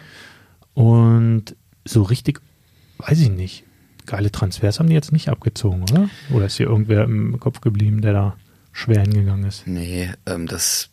Und 0.75 1.57
so 1.85 2.03
richtig, 2.03 2.41
weiß 2.99 3.21
ich 3.21 3.31
nicht, 3.31 3.65
geile 4.07 4.31
Transfers 4.31 4.79
haben 4.79 4.89
die 4.89 4.95
jetzt 4.95 5.13
nicht 5.13 5.29
abgezogen, 5.29 5.83
oder? 5.83 6.09
Oder 6.33 6.47
ist 6.47 6.57
hier 6.57 6.67
irgendwer 6.67 7.05
im 7.05 7.39
Kopf 7.41 7.61
geblieben, 7.61 8.01
der 8.01 8.13
da 8.13 8.37
schwer 8.73 9.03
hingegangen 9.03 9.47
ist? 9.47 9.67
Nee, 9.67 10.11
ähm, 10.27 10.47
das. 10.47 10.91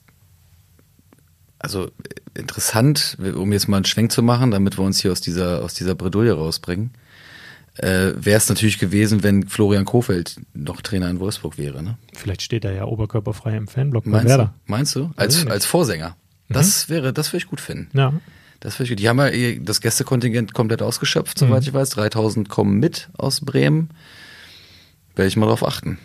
Also 1.59 1.89
interessant, 2.33 3.17
um 3.35 3.53
jetzt 3.53 3.69
mal 3.69 3.77
einen 3.77 3.85
Schwenk 3.85 4.11
zu 4.11 4.21
machen, 4.21 4.51
damit 4.51 4.77
wir 4.77 4.83
uns 4.83 4.99
hier 5.01 5.13
aus 5.13 5.21
dieser, 5.21 5.63
aus 5.63 5.73
dieser 5.73 5.95
Bredouille 5.95 6.33
rausbringen, 6.33 6.91
äh, 7.77 8.11
wäre 8.15 8.37
es 8.37 8.49
natürlich 8.49 8.79
gewesen, 8.79 9.23
wenn 9.23 9.47
Florian 9.47 9.85
Kofeld 9.85 10.41
noch 10.53 10.81
Trainer 10.81 11.09
in 11.09 11.19
Wolfsburg 11.19 11.57
wäre. 11.57 11.81
Ne? 11.81 11.97
Vielleicht 12.13 12.41
steht 12.41 12.65
er 12.65 12.73
ja 12.73 12.85
oberkörperfrei 12.85 13.55
im 13.55 13.67
Fanblock 13.67 14.03
bei 14.03 14.11
Meinst, 14.11 14.25
du? 14.25 14.29
Werder. 14.29 14.53
Meinst 14.65 14.95
du? 14.95 15.01
Weiß 15.01 15.09
ich 15.09 15.19
Als. 15.19 15.45
Mhm. 15.45 15.51
als 15.51 15.65
Vorsänger. 15.65 16.17
Das 16.49 16.89
wäre, 16.89 17.13
das 17.13 17.29
würde 17.31 17.43
ich 17.43 17.47
gut 17.47 17.61
finden. 17.61 17.89
Ja, 17.97 18.13
Das 18.63 18.75
finde 18.75 18.85
ich 18.85 18.89
gut. 18.91 18.99
Die 18.99 19.09
haben 19.09 19.17
ja 19.19 19.27
eh 19.27 19.59
das 19.59 19.81
Gästekontingent 19.81 20.53
komplett 20.53 20.81
ausgeschöpft, 20.81 21.41
Mhm. 21.41 21.47
soweit 21.47 21.63
ich 21.63 21.73
weiß. 21.73 21.89
3000 21.89 22.47
kommen 22.47 22.79
mit 22.79 23.09
aus 23.17 23.41
Bremen. 23.41 23.89
Werde 25.15 25.27
ich 25.27 25.35
mal 25.35 25.47
drauf 25.47 25.65
achten. 25.67 25.99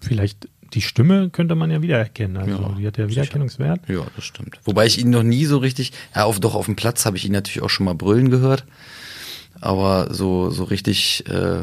vielleicht 0.00 0.48
die 0.74 0.80
Stimme 0.82 1.28
könnte 1.30 1.54
man 1.54 1.70
ja 1.70 1.80
wiedererkennen. 1.82 2.36
Also 2.38 2.50
Ja, 2.62 2.74
die 2.78 2.86
hat 2.86 2.96
ja 2.98 3.04
sicher. 3.04 3.10
Wiedererkennungswert. 3.10 3.88
Ja, 3.88 4.06
das 4.16 4.24
stimmt. 4.24 4.58
Wobei 4.64 4.86
ich 4.86 4.98
ihn 4.98 5.10
noch 5.10 5.22
nie 5.22 5.44
so 5.46 5.58
richtig, 5.58 5.92
ja, 6.14 6.24
auf, 6.24 6.40
doch 6.40 6.54
auf 6.54 6.64
dem 6.66 6.76
Platz 6.76 7.04
habe 7.06 7.16
ich 7.18 7.24
ihn 7.26 7.32
natürlich 7.32 7.62
auch 7.62 7.68
schon 7.70 7.84
mal 7.84 7.94
brüllen 7.94 8.30
gehört. 8.30 8.64
Aber 9.60 10.12
so, 10.14 10.50
so 10.50 10.64
richtig 10.64 11.24
äh, 11.28 11.60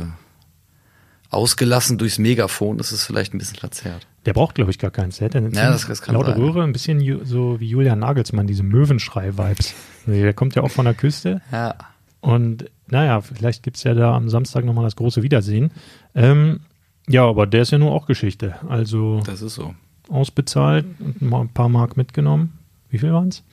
ausgelassen 1.30 1.98
durchs 1.98 2.18
Megafon 2.20 2.80
ist 2.80 2.92
es 2.92 3.04
vielleicht 3.06 3.34
ein 3.34 3.38
bisschen 3.40 3.58
verzerrt. 3.58 4.08
Der 4.26 4.34
braucht, 4.34 4.56
glaube 4.56 4.70
ich, 4.72 4.78
gar 4.80 4.92
keins. 4.92 5.18
Der 5.18 5.26
hat 5.30 5.36
eine 5.36 5.50
Ja, 5.52 5.72
das- 5.72 5.88
das 5.88 6.02
kann 6.02 6.14
laute 6.16 6.32
sein. 6.32 6.42
Röhre, 6.42 6.64
ein 6.64 6.74
bisschen 6.74 7.26
so 7.26 7.60
wie 7.60 7.68
Julian 7.70 8.00
Nagelsmann, 8.00 8.48
diese 8.48 8.64
Möwenschrei-Vibes. 8.64 9.74
Also 10.08 10.20
der 10.22 10.34
kommt 10.34 10.56
ja 10.56 10.62
auch 10.64 10.72
von 10.72 10.86
der 10.86 10.94
Küste. 10.94 11.42
Ja. 11.52 11.76
Und 12.22 12.70
naja, 12.88 13.22
vielleicht 13.22 13.64
gibt 13.64 13.78
es 13.78 13.84
ja 13.84 13.94
da 13.94 14.14
am 14.16 14.30
Samstag 14.30 14.66
nochmal 14.66 14.84
das 14.84 14.96
große 14.98 15.24
Wiedersehen. 15.24 15.72
Ähm, 16.16 16.60
ja, 17.08 17.26
aber 17.26 17.48
der 17.48 17.62
ist 17.62 17.72
ja 17.72 17.78
nur 17.78 17.92
auch 17.92 18.08
Geschichte. 18.08 18.56
Also 18.68 19.22
Das 19.26 19.42
ist 19.42 19.56
so. 19.56 19.74
ausbezahlt 20.10 20.86
und 21.00 21.22
mal 21.22 21.42
ein 21.42 21.50
paar 21.54 21.70
Mark 21.70 21.96
mitgenommen. 21.98 22.58
Wie 22.90 22.98
viel 22.98 23.14
waren 23.14 23.30
es? 23.30 23.44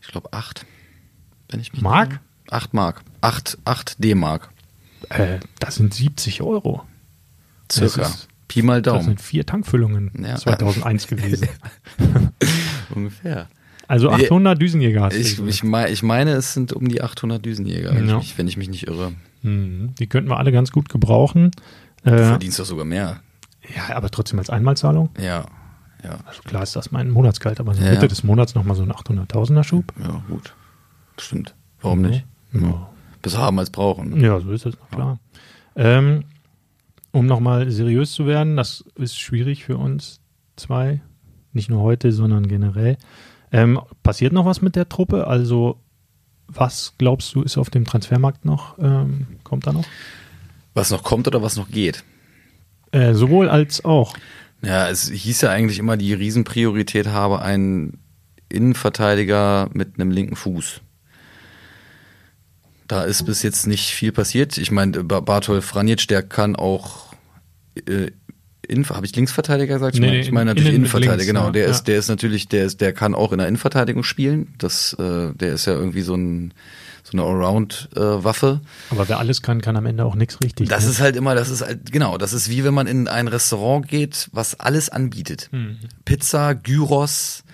Ich 0.00 0.08
glaube 0.08 0.32
acht. 0.32 0.66
Wenn 1.48 1.60
ich 1.60 1.72
mich 1.72 1.82
Mark? 1.82 2.10
irre. 2.12 2.20
Acht 2.50 2.74
Mark. 2.74 3.02
Acht, 3.20 3.58
acht 3.64 4.02
D-Mark. 4.02 4.50
Äh, 5.10 5.38
das 5.60 5.76
sind 5.76 5.94
70 5.94 6.42
Euro. 6.42 6.82
Circa. 7.70 8.00
Das 8.02 8.10
ist- 8.14 8.28
Pi 8.48 8.62
mal 8.62 8.80
Das 8.82 8.92
Daumen. 8.94 9.04
sind 9.06 9.20
vier 9.20 9.44
Tankfüllungen 9.46 10.10
Ja. 10.24 10.36
2001 10.36 11.06
gewesen. 11.08 11.48
Ungefähr. 12.94 13.48
Also 13.88 14.10
800 14.10 14.60
Düsenjäger 14.60 15.02
hast 15.02 15.14
du 15.14 15.20
Ich, 15.20 15.38
ich, 15.62 15.62
ich 15.92 16.02
meine, 16.02 16.32
es 16.32 16.54
sind 16.54 16.72
um 16.72 16.88
die 16.88 17.02
800 17.02 17.44
Düsenjäger, 17.44 17.94
wenn, 17.94 18.08
Ja. 18.08 18.16
ich, 18.18 18.22
mich, 18.22 18.38
wenn 18.38 18.48
ich 18.48 18.56
mich 18.56 18.68
nicht 18.68 18.86
irre. 18.88 19.12
Mhm. 19.42 19.94
Die 19.98 20.08
könnten 20.08 20.28
wir 20.28 20.38
alle 20.38 20.50
ganz 20.52 20.72
gut 20.72 20.88
gebrauchen. 20.88 21.50
Du 22.04 22.10
Äh, 22.10 22.24
verdienst 22.24 22.58
doch 22.58 22.64
sogar 22.64 22.84
mehr. 22.84 23.20
ja, 23.76 23.94
aber 23.96 24.10
trotzdem 24.10 24.38
als 24.38 24.50
Einmalzahlung. 24.50 25.10
Ja. 25.20 25.46
Ja. 26.04 26.18
Also 26.26 26.42
klar 26.42 26.62
ist 26.62 26.74
das 26.76 26.90
mein 26.92 27.10
Monatsgehalt, 27.10 27.58
aber 27.60 27.74
so 27.74 27.82
Ja, 27.82 27.90
Mitte 27.90 28.02
ja. 28.02 28.08
des 28.08 28.22
Monats 28.24 28.54
nochmal 28.54 28.76
so 28.76 28.82
ein 28.82 28.92
800.000er 28.92 29.64
Schub. 29.64 29.92
Ja, 30.02 30.22
gut. 30.28 30.54
Stimmt. 31.18 31.54
Warum 31.80 32.02
nicht? 32.02 32.24
Ja. 32.52 32.88
Besser 33.22 33.38
haben 33.38 33.58
als 33.58 33.70
brauchen. 33.70 34.20
Ja, 34.20 34.38
so 34.40 34.50
ist 34.52 34.66
es, 34.66 34.74
klar. 34.90 35.18
Ähm, 35.74 36.24
um 37.16 37.24
nochmal 37.24 37.70
seriös 37.70 38.12
zu 38.12 38.26
werden, 38.26 38.56
das 38.56 38.84
ist 38.94 39.18
schwierig 39.18 39.64
für 39.64 39.78
uns 39.78 40.20
zwei, 40.56 41.00
nicht 41.54 41.70
nur 41.70 41.80
heute, 41.80 42.12
sondern 42.12 42.46
generell. 42.46 42.98
Ähm, 43.50 43.80
passiert 44.02 44.34
noch 44.34 44.44
was 44.44 44.60
mit 44.60 44.76
der 44.76 44.90
Truppe? 44.90 45.26
Also, 45.26 45.80
was 46.46 46.92
glaubst 46.98 47.34
du, 47.34 47.40
ist 47.40 47.56
auf 47.56 47.70
dem 47.70 47.86
Transfermarkt 47.86 48.44
noch? 48.44 48.78
Ähm, 48.78 49.26
kommt 49.44 49.66
da 49.66 49.72
noch? 49.72 49.86
Was 50.74 50.90
noch 50.90 51.02
kommt 51.02 51.26
oder 51.26 51.40
was 51.40 51.56
noch 51.56 51.70
geht? 51.70 52.04
Äh, 52.92 53.14
sowohl 53.14 53.48
als 53.48 53.82
auch. 53.82 54.14
Ja, 54.60 54.90
es 54.90 55.08
hieß 55.08 55.40
ja 55.40 55.50
eigentlich 55.50 55.78
immer, 55.78 55.96
die 55.96 56.12
Riesenpriorität 56.12 57.06
habe 57.06 57.40
einen 57.40 57.98
Innenverteidiger 58.50 59.70
mit 59.72 59.98
einem 59.98 60.10
linken 60.10 60.36
Fuß. 60.36 60.82
Da 62.86 63.02
ist 63.02 63.24
bis 63.24 63.42
jetzt 63.42 63.66
nicht 63.66 63.90
viel 63.90 64.12
passiert. 64.12 64.58
Ich 64.58 64.70
meine, 64.70 65.02
Ba- 65.04 65.20
Bartol 65.20 65.60
Franjic, 65.60 66.06
der 66.08 66.22
kann 66.22 66.56
auch 66.56 67.06
äh, 67.86 68.10
habe 68.90 69.06
ich 69.06 69.14
Linksverteidiger 69.14 69.74
gesagt? 69.74 69.94
Ich 69.94 70.00
Nee, 70.00 70.08
meine 70.08 70.20
ich 70.20 70.32
meine 70.32 70.50
natürlich 70.50 70.74
Innenverteidiger, 70.74 71.16
links, 71.16 71.26
genau. 71.26 71.50
Der 71.50 71.64
ja. 71.64 71.70
ist, 71.70 71.84
der 71.84 71.98
ist 71.98 72.08
natürlich, 72.08 72.48
der 72.48 72.64
ist, 72.64 72.80
der 72.80 72.92
kann 72.92 73.14
auch 73.14 73.32
in 73.32 73.38
der 73.38 73.46
Innenverteidigung 73.46 74.02
spielen. 74.02 74.54
Das, 74.58 74.92
äh, 74.94 75.32
der 75.34 75.54
ist 75.54 75.66
ja 75.66 75.74
irgendwie 75.74 76.02
so 76.02 76.14
ein 76.14 76.52
so 77.06 77.12
eine 77.12 77.22
Allround-Waffe. 77.22 78.60
Aber 78.90 79.08
wer 79.08 79.20
alles 79.20 79.40
kann, 79.40 79.60
kann 79.60 79.76
am 79.76 79.86
Ende 79.86 80.04
auch 80.04 80.16
nichts 80.16 80.40
richtig. 80.42 80.68
Das 80.68 80.84
ne? 80.84 80.90
ist 80.90 81.00
halt 81.00 81.14
immer, 81.14 81.36
das 81.36 81.50
ist 81.50 81.62
halt, 81.62 81.92
genau, 81.92 82.18
das 82.18 82.32
ist 82.32 82.50
wie 82.50 82.64
wenn 82.64 82.74
man 82.74 82.88
in 82.88 83.06
ein 83.06 83.28
Restaurant 83.28 83.86
geht, 83.86 84.28
was 84.32 84.58
alles 84.58 84.88
anbietet. 84.88 85.48
Mhm. 85.52 85.78
Pizza, 86.04 86.56
Gyros, 86.56 87.44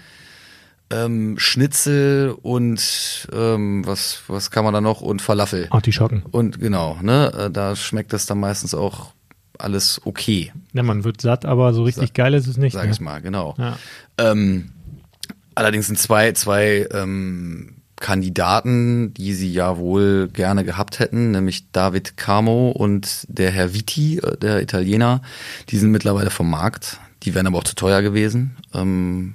ähm, 0.93 1.39
Schnitzel 1.39 2.37
und 2.43 3.29
ähm, 3.33 3.87
was, 3.87 4.23
was 4.29 4.51
kann 4.51 4.65
man 4.65 4.75
da 4.75 4.81
noch? 4.81 5.01
Und 5.01 5.23
Falafel. 5.23 5.67
Artischocken. 5.71 6.23
Und 6.31 6.61
genau, 6.61 6.99
ne, 7.03 7.33
äh, 7.33 7.51
da 7.51 7.75
schmeckt 7.77 8.13
das 8.13 8.27
dann 8.27 8.41
meistens 8.41 8.75
auch 8.75 9.13
alles 9.59 10.01
okay, 10.05 10.53
Ja, 10.73 10.83
man 10.83 11.05
wird 11.05 11.21
satt, 11.21 11.45
aber 11.45 11.73
so 11.73 11.85
richtig 11.85 12.15
geil 12.15 12.35
ist 12.35 12.47
es 12.47 12.57
nicht. 12.57 12.73
sag 12.73 12.87
ne? 12.87 12.93
ich 12.93 13.01
mal, 13.01 13.21
genau. 13.21 13.55
Ja. 13.59 13.79
Ähm, 14.19 14.73
Allerdings 15.55 15.87
sind 15.87 15.99
zwei, 15.99 16.33
zwei 16.33 16.87
ähm, 16.93 17.75
Kandidaten, 17.97 19.13
die 19.15 19.35
sie 19.35 19.53
ja 19.53 19.77
wohl 19.77 20.29
gerne 20.29 20.65
gehabt 20.65 20.99
hätten, 20.99 21.31
nämlich 21.31 21.71
David 21.73 22.17
Camo 22.17 22.71
und 22.71 23.27
der 23.29 23.51
Herr 23.51 23.75
Viti, 23.75 24.19
äh, 24.19 24.37
der 24.39 24.63
Italiener, 24.63 25.23
die 25.69 25.77
sind 25.77 25.91
mittlerweile 25.91 26.31
vom 26.31 26.51
Markt. 26.51 26.99
Die 27.23 27.35
wären 27.35 27.47
aber 27.47 27.59
auch 27.59 27.65
zu 27.65 27.77
teuer 27.77 28.03
gewesen. 28.03 28.57
Ähm, 28.75 29.35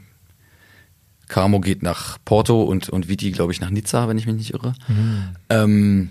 Camo 1.27 1.59
geht 1.59 1.83
nach 1.83 2.17
Porto 2.23 2.63
und, 2.63 2.89
und 2.89 3.07
Viti, 3.09 3.31
glaube 3.31 3.51
ich, 3.51 3.61
nach 3.61 3.69
Nizza, 3.69 4.07
wenn 4.07 4.17
ich 4.17 4.25
mich 4.25 4.35
nicht 4.35 4.53
irre. 4.53 4.73
Mhm. 4.87 5.23
Ähm, 5.49 6.09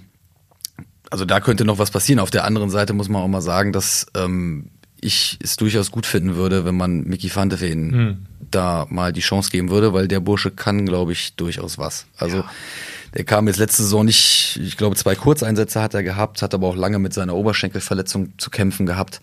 also 1.11 1.24
da 1.24 1.40
könnte 1.40 1.64
noch 1.64 1.79
was 1.79 1.90
passieren. 1.90 2.18
Auf 2.18 2.31
der 2.31 2.44
anderen 2.44 2.70
Seite 2.70 2.92
muss 2.92 3.09
man 3.09 3.22
auch 3.22 3.29
mal 3.29 3.40
sagen, 3.40 3.72
dass 3.72 4.07
ähm, 4.16 4.70
ich 5.00 5.38
es 5.42 5.57
durchaus 5.57 5.90
gut 5.90 6.07
finden 6.07 6.37
würde, 6.37 6.64
wenn 6.64 6.76
man 6.76 7.05
Mickey 7.05 7.31
Ven 7.35 7.90
mhm. 7.90 8.26
da 8.50 8.87
mal 8.88 9.12
die 9.12 9.20
Chance 9.20 9.50
geben 9.50 9.70
würde, 9.70 9.92
weil 9.92 10.09
der 10.09 10.20
Bursche 10.20 10.50
kann, 10.50 10.87
glaube 10.87 11.12
ich, 11.12 11.37
durchaus 11.37 11.79
was. 11.79 12.07
Also 12.16 12.38
ja. 12.38 12.50
der 13.14 13.24
kam 13.24 13.46
jetzt 13.46 13.59
letzte 13.59 13.83
Saison 13.83 14.05
nicht, 14.05 14.59
ich 14.62 14.76
glaube, 14.76 14.96
zwei 14.96 15.14
Kurzeinsätze 15.14 15.81
hat 15.81 15.94
er 15.94 16.02
gehabt, 16.02 16.42
hat 16.42 16.55
aber 16.55 16.66
auch 16.66 16.76
lange 16.76 16.98
mit 16.98 17.14
seiner 17.14 17.35
Oberschenkelverletzung 17.35 18.38
zu 18.38 18.50
kämpfen 18.50 18.87
gehabt. 18.87 19.20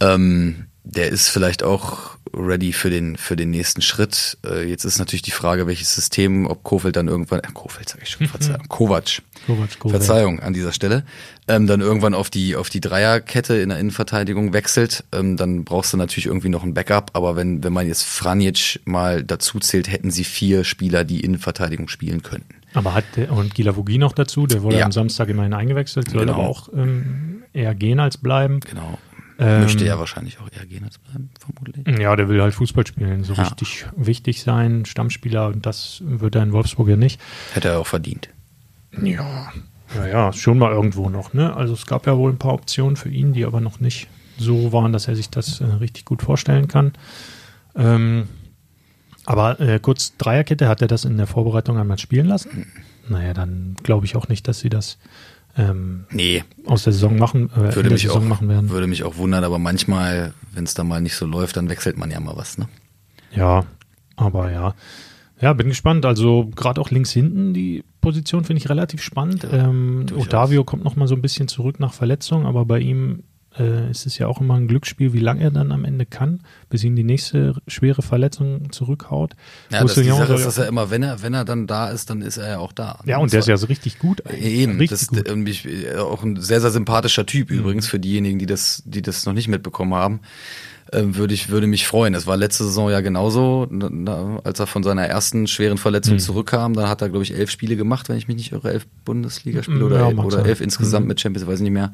Ähm, 0.00 0.66
der 0.84 1.08
ist 1.08 1.30
vielleicht 1.30 1.62
auch 1.62 2.14
ready 2.34 2.72
für 2.72 2.90
den, 2.90 3.16
für 3.16 3.36
den 3.36 3.50
nächsten 3.50 3.80
Schritt. 3.80 4.36
Äh, 4.44 4.68
jetzt 4.68 4.84
ist 4.84 4.98
natürlich 4.98 5.22
die 5.22 5.30
Frage, 5.30 5.66
welches 5.66 5.94
System, 5.94 6.46
ob 6.46 6.62
Kofeld 6.62 6.96
dann 6.96 7.08
irgendwann, 7.08 7.40
äh, 7.40 7.48
Kofeld 7.54 7.88
sag 7.88 8.02
ich 8.02 8.10
schon, 8.10 8.26
Verzeihung, 8.26 8.68
Kovac, 8.68 9.22
Kovac, 9.46 9.78
Kovac. 9.78 9.96
Verzeihung 9.96 10.40
an 10.40 10.52
dieser 10.52 10.72
Stelle, 10.72 11.04
ähm, 11.48 11.66
dann 11.66 11.80
irgendwann 11.80 12.12
auf 12.12 12.28
die, 12.28 12.54
auf 12.56 12.68
die 12.68 12.80
Dreierkette 12.80 13.56
in 13.56 13.70
der 13.70 13.78
Innenverteidigung 13.78 14.52
wechselt, 14.52 15.04
ähm, 15.12 15.36
dann 15.36 15.64
brauchst 15.64 15.92
du 15.92 15.96
natürlich 15.96 16.26
irgendwie 16.26 16.50
noch 16.50 16.64
ein 16.64 16.74
Backup, 16.74 17.10
aber 17.14 17.34
wenn, 17.34 17.64
wenn 17.64 17.72
man 17.72 17.86
jetzt 17.86 18.02
Franjic 18.02 18.80
mal 18.84 19.24
dazu 19.24 19.60
zählt, 19.60 19.90
hätten 19.90 20.10
sie 20.10 20.24
vier 20.24 20.64
Spieler, 20.64 21.04
die 21.04 21.20
Innenverteidigung 21.20 21.88
spielen 21.88 22.22
könnten. 22.22 22.54
Aber 22.74 22.92
hat 22.92 23.04
der, 23.16 23.32
und 23.32 23.54
Gilavogi 23.54 23.98
noch 23.98 24.12
dazu, 24.12 24.46
der 24.46 24.62
wurde 24.62 24.78
ja. 24.78 24.84
am 24.84 24.92
Samstag 24.92 25.28
immerhin 25.28 25.54
eingewechselt, 25.54 26.10
soll 26.10 26.20
genau. 26.20 26.34
aber 26.34 26.48
auch 26.48 26.68
ähm, 26.74 27.44
eher 27.52 27.74
gehen 27.74 28.00
als 28.00 28.18
bleiben. 28.18 28.60
Genau. 28.60 28.98
Ähm, 29.38 29.62
Möchte 29.62 29.84
er 29.84 29.98
wahrscheinlich 29.98 30.38
auch 30.38 30.48
eher 30.52 30.64
gehen 30.66 30.84
als 30.84 30.98
bleiben, 30.98 31.30
vermutlich. 31.40 31.98
Ja, 31.98 32.14
der 32.14 32.28
will 32.28 32.40
halt 32.40 32.54
Fußball 32.54 32.86
spielen, 32.86 33.24
so 33.24 33.34
ja. 33.34 33.42
richtig 33.42 33.86
wichtig 33.96 34.42
sein, 34.42 34.84
Stammspieler, 34.84 35.48
und 35.48 35.66
das 35.66 36.02
wird 36.04 36.36
er 36.36 36.44
in 36.44 36.52
Wolfsburg 36.52 36.88
ja 36.88 36.96
nicht. 36.96 37.20
Hätte 37.52 37.68
er 37.68 37.80
auch 37.80 37.86
verdient. 37.86 38.28
Ja, 39.02 39.52
naja, 39.96 40.32
schon 40.32 40.58
mal 40.58 40.72
irgendwo 40.72 41.10
noch, 41.10 41.32
ne? 41.32 41.54
Also 41.56 41.74
es 41.74 41.86
gab 41.86 42.06
ja 42.06 42.16
wohl 42.16 42.30
ein 42.30 42.38
paar 42.38 42.54
Optionen 42.54 42.96
für 42.96 43.08
ihn, 43.08 43.32
die 43.32 43.44
aber 43.44 43.60
noch 43.60 43.80
nicht 43.80 44.08
so 44.38 44.72
waren, 44.72 44.92
dass 44.92 45.08
er 45.08 45.16
sich 45.16 45.30
das 45.30 45.60
äh, 45.60 45.64
richtig 45.64 46.04
gut 46.04 46.22
vorstellen 46.22 46.68
kann. 46.68 46.92
Ähm, 47.76 48.28
aber 49.26 49.58
äh, 49.60 49.78
kurz 49.80 50.16
Dreierkette, 50.16 50.68
hat 50.68 50.82
er 50.82 50.88
das 50.88 51.04
in 51.04 51.16
der 51.16 51.26
Vorbereitung 51.26 51.78
einmal 51.78 51.98
spielen 51.98 52.26
lassen? 52.26 52.52
Hm. 52.52 52.66
Naja, 53.08 53.34
dann 53.34 53.76
glaube 53.82 54.06
ich 54.06 54.16
auch 54.16 54.28
nicht, 54.28 54.48
dass 54.48 54.60
sie 54.60 54.70
das 54.70 54.98
ähm, 55.56 56.06
nee. 56.10 56.42
aus 56.66 56.84
der 56.84 56.92
Saison 56.92 57.18
machen, 57.18 57.50
äh, 57.50 57.74
würde 57.74 57.90
mich 57.90 58.02
Saison 58.02 58.24
auch, 58.24 58.28
machen 58.28 58.48
werden. 58.48 58.70
Würde 58.70 58.86
mich 58.86 59.04
auch 59.04 59.16
wundern, 59.16 59.44
aber 59.44 59.58
manchmal, 59.58 60.34
wenn 60.52 60.64
es 60.64 60.74
da 60.74 60.84
mal 60.84 61.00
nicht 61.00 61.14
so 61.14 61.26
läuft, 61.26 61.56
dann 61.56 61.68
wechselt 61.68 61.96
man 61.96 62.10
ja 62.10 62.20
mal 62.20 62.36
was, 62.36 62.58
ne? 62.58 62.68
Ja, 63.32 63.64
aber 64.16 64.50
ja. 64.50 64.74
Ja, 65.40 65.52
bin 65.52 65.68
gespannt. 65.68 66.06
Also 66.06 66.50
gerade 66.54 66.80
auch 66.80 66.90
links 66.90 67.10
hinten 67.10 67.52
die 67.52 67.84
Position 68.00 68.44
finde 68.44 68.62
ich 68.62 68.70
relativ 68.70 69.02
spannend. 69.02 69.42
Ja, 69.44 69.68
ähm, 69.68 70.06
Otavio 70.16 70.64
kommt 70.64 70.84
noch 70.84 70.96
mal 70.96 71.08
so 71.08 71.14
ein 71.14 71.22
bisschen 71.22 71.48
zurück 71.48 71.80
nach 71.80 71.92
Verletzung, 71.92 72.46
aber 72.46 72.64
bei 72.64 72.78
ihm 72.78 73.24
äh, 73.58 73.90
ist 73.90 74.06
es 74.06 74.18
ja 74.18 74.26
auch 74.26 74.40
immer 74.40 74.54
ein 74.54 74.68
Glücksspiel, 74.68 75.12
wie 75.12 75.20
lange 75.20 75.42
er 75.42 75.50
dann 75.50 75.72
am 75.72 75.84
Ende 75.84 76.06
kann, 76.06 76.40
bis 76.68 76.84
ihn 76.84 76.96
die 76.96 77.04
nächste 77.04 77.54
schwere 77.66 78.02
Verletzung 78.02 78.72
zurückhaut. 78.72 79.34
Ja, 79.70 79.82
das 79.82 79.94
die 79.94 80.04
Sache 80.04 80.34
ist, 80.34 80.46
dass 80.46 80.58
er 80.58 80.66
immer, 80.66 80.90
wenn 80.90 81.02
er, 81.02 81.22
wenn 81.22 81.34
er 81.34 81.44
dann 81.44 81.66
da 81.66 81.90
ist, 81.90 82.10
dann 82.10 82.22
ist 82.22 82.36
er 82.36 82.48
ja 82.48 82.58
auch 82.58 82.72
da. 82.72 83.00
Ja, 83.04 83.16
und, 83.16 83.24
und 83.24 83.32
der 83.32 83.40
ist 83.40 83.48
ja 83.48 83.56
so 83.56 83.66
richtig 83.66 83.98
gut. 83.98 84.26
Eigentlich. 84.26 84.44
Eben, 84.44 84.78
richtig 84.78 85.08
das 85.08 85.08
gut. 85.08 85.28
Äh, 85.28 85.96
auch 85.98 86.22
ein 86.22 86.40
sehr, 86.40 86.60
sehr 86.60 86.70
sympathischer 86.70 87.26
Typ 87.26 87.50
mhm. 87.50 87.58
übrigens 87.58 87.86
für 87.86 87.98
diejenigen, 87.98 88.38
die 88.38 88.46
das, 88.46 88.82
die 88.86 89.02
das 89.02 89.26
noch 89.26 89.32
nicht 89.32 89.48
mitbekommen 89.48 89.94
haben. 89.94 90.20
Ähm, 90.92 91.16
würde 91.16 91.32
ich 91.32 91.48
würde 91.48 91.66
mich 91.66 91.86
freuen. 91.86 92.14
Es 92.14 92.26
war 92.26 92.36
letzte 92.36 92.64
Saison 92.64 92.90
ja 92.90 93.00
genauso, 93.00 93.66
als 94.44 94.60
er 94.60 94.66
von 94.66 94.82
seiner 94.82 95.06
ersten 95.06 95.46
schweren 95.46 95.78
Verletzung 95.78 96.14
mhm. 96.14 96.18
zurückkam. 96.20 96.74
Dann 96.74 96.88
hat 96.88 97.02
er 97.02 97.08
glaube 97.08 97.24
ich 97.24 97.34
elf 97.34 97.50
Spiele 97.50 97.76
gemacht, 97.76 98.08
wenn 98.08 98.16
ich 98.16 98.28
mich 98.28 98.36
nicht 98.36 98.52
irre, 98.52 98.70
elf 98.70 98.86
Bundesligaspiele 99.04 99.78
mhm, 99.78 99.86
oder 99.86 100.00
ja, 100.00 100.08
elf, 100.10 100.18
oder 100.18 100.44
elf 100.44 100.60
insgesamt 100.60 101.06
mhm. 101.06 101.08
mit 101.08 101.20
Champions, 101.20 101.48
weiß 101.48 101.60
ich 101.60 101.64
nicht 101.64 101.72
mehr. 101.72 101.92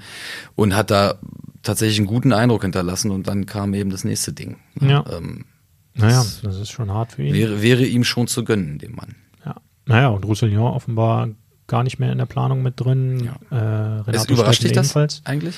Und 0.56 0.74
hat 0.74 0.90
da 0.90 1.18
tatsächlich 1.62 1.98
einen 1.98 2.06
guten 2.06 2.32
Eindruck 2.32 2.62
hinterlassen. 2.62 3.10
Und 3.10 3.26
dann 3.26 3.46
kam 3.46 3.74
eben 3.74 3.90
das 3.90 4.04
nächste 4.04 4.32
Ding. 4.32 4.56
Ja. 4.80 5.04
Ähm, 5.10 5.44
naja, 5.94 6.24
das 6.42 6.56
ist 6.56 6.70
schon 6.70 6.90
hart 6.90 7.12
für 7.12 7.22
ihn. 7.22 7.34
Wäre, 7.34 7.62
wäre 7.62 7.84
ihm 7.84 8.04
schon 8.04 8.26
zu 8.26 8.44
gönnen, 8.44 8.78
dem 8.78 8.94
Mann. 8.94 9.16
Ja. 9.44 9.56
Naja, 9.86 10.08
und 10.08 10.24
Roussillon 10.24 10.72
offenbar 10.72 11.28
gar 11.66 11.82
nicht 11.84 11.98
mehr 11.98 12.12
in 12.12 12.18
der 12.18 12.26
Planung 12.26 12.62
mit 12.62 12.80
drin. 12.80 13.30
Ja. 13.50 13.56
Äh, 13.56 14.00
Renato 14.02 14.10
es 14.10 14.28
überrascht 14.28 14.62
dich 14.62 14.72
das 14.72 14.96
eigentlich? 15.24 15.56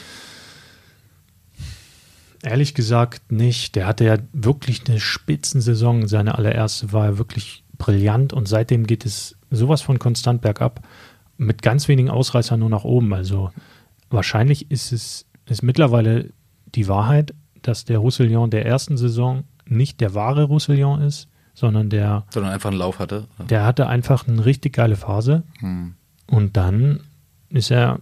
Ehrlich 2.43 2.75
gesagt 2.75 3.31
nicht. 3.31 3.77
Der 3.77 3.87
hatte 3.87 4.05
ja 4.05 4.19
wirklich 4.33 4.83
eine 4.89 5.01
Spitzensaison. 5.01 6.09
Seine 6.09 6.37
allererste 6.37 6.93
war 6.93 7.19
wirklich 7.19 7.65
brillant 7.79 8.33
und 8.33 8.49
seitdem 8.49 8.87
geht 8.87 9.07
es 9.07 9.37
sowas 9.51 9.81
von 9.81 9.99
konstant 9.99 10.43
bergab. 10.43 10.87
Mit 11.39 11.63
ganz 11.63 11.89
wenigen 11.89 12.11
Ausreißern 12.11 12.61
nur 12.61 12.69
nach 12.69 12.85
oben. 12.85 13.15
Also 13.15 13.51
wahrscheinlich 14.11 14.71
ist 14.71 14.93
es 14.93 15.27
ist 15.53 15.63
mittlerweile 15.63 16.31
die 16.75 16.89
Wahrheit, 16.89 17.35
dass 17.63 17.85
der 17.85 17.99
Roussillon 17.99 18.51
der 18.51 18.67
ersten 18.67 18.97
Saison 18.97 19.45
nicht 19.67 20.01
der 20.01 20.15
wahre 20.15 20.45
Roussillon 20.45 21.01
ist, 21.01 21.29
sondern 21.55 21.91
der. 21.91 22.25
Sondern 22.31 22.53
einfach 22.53 22.71
einen 22.71 22.79
Lauf 22.79 22.99
hatte. 22.99 23.27
Der 23.49 23.65
hatte 23.65 23.87
einfach 23.87 24.27
eine 24.27 24.45
richtig 24.45 24.75
geile 24.75 24.97
Phase. 24.97 25.45
Hm. 25.59 25.95
Und 26.27 26.57
dann 26.57 27.01
ist 27.49 27.71
er 27.71 28.01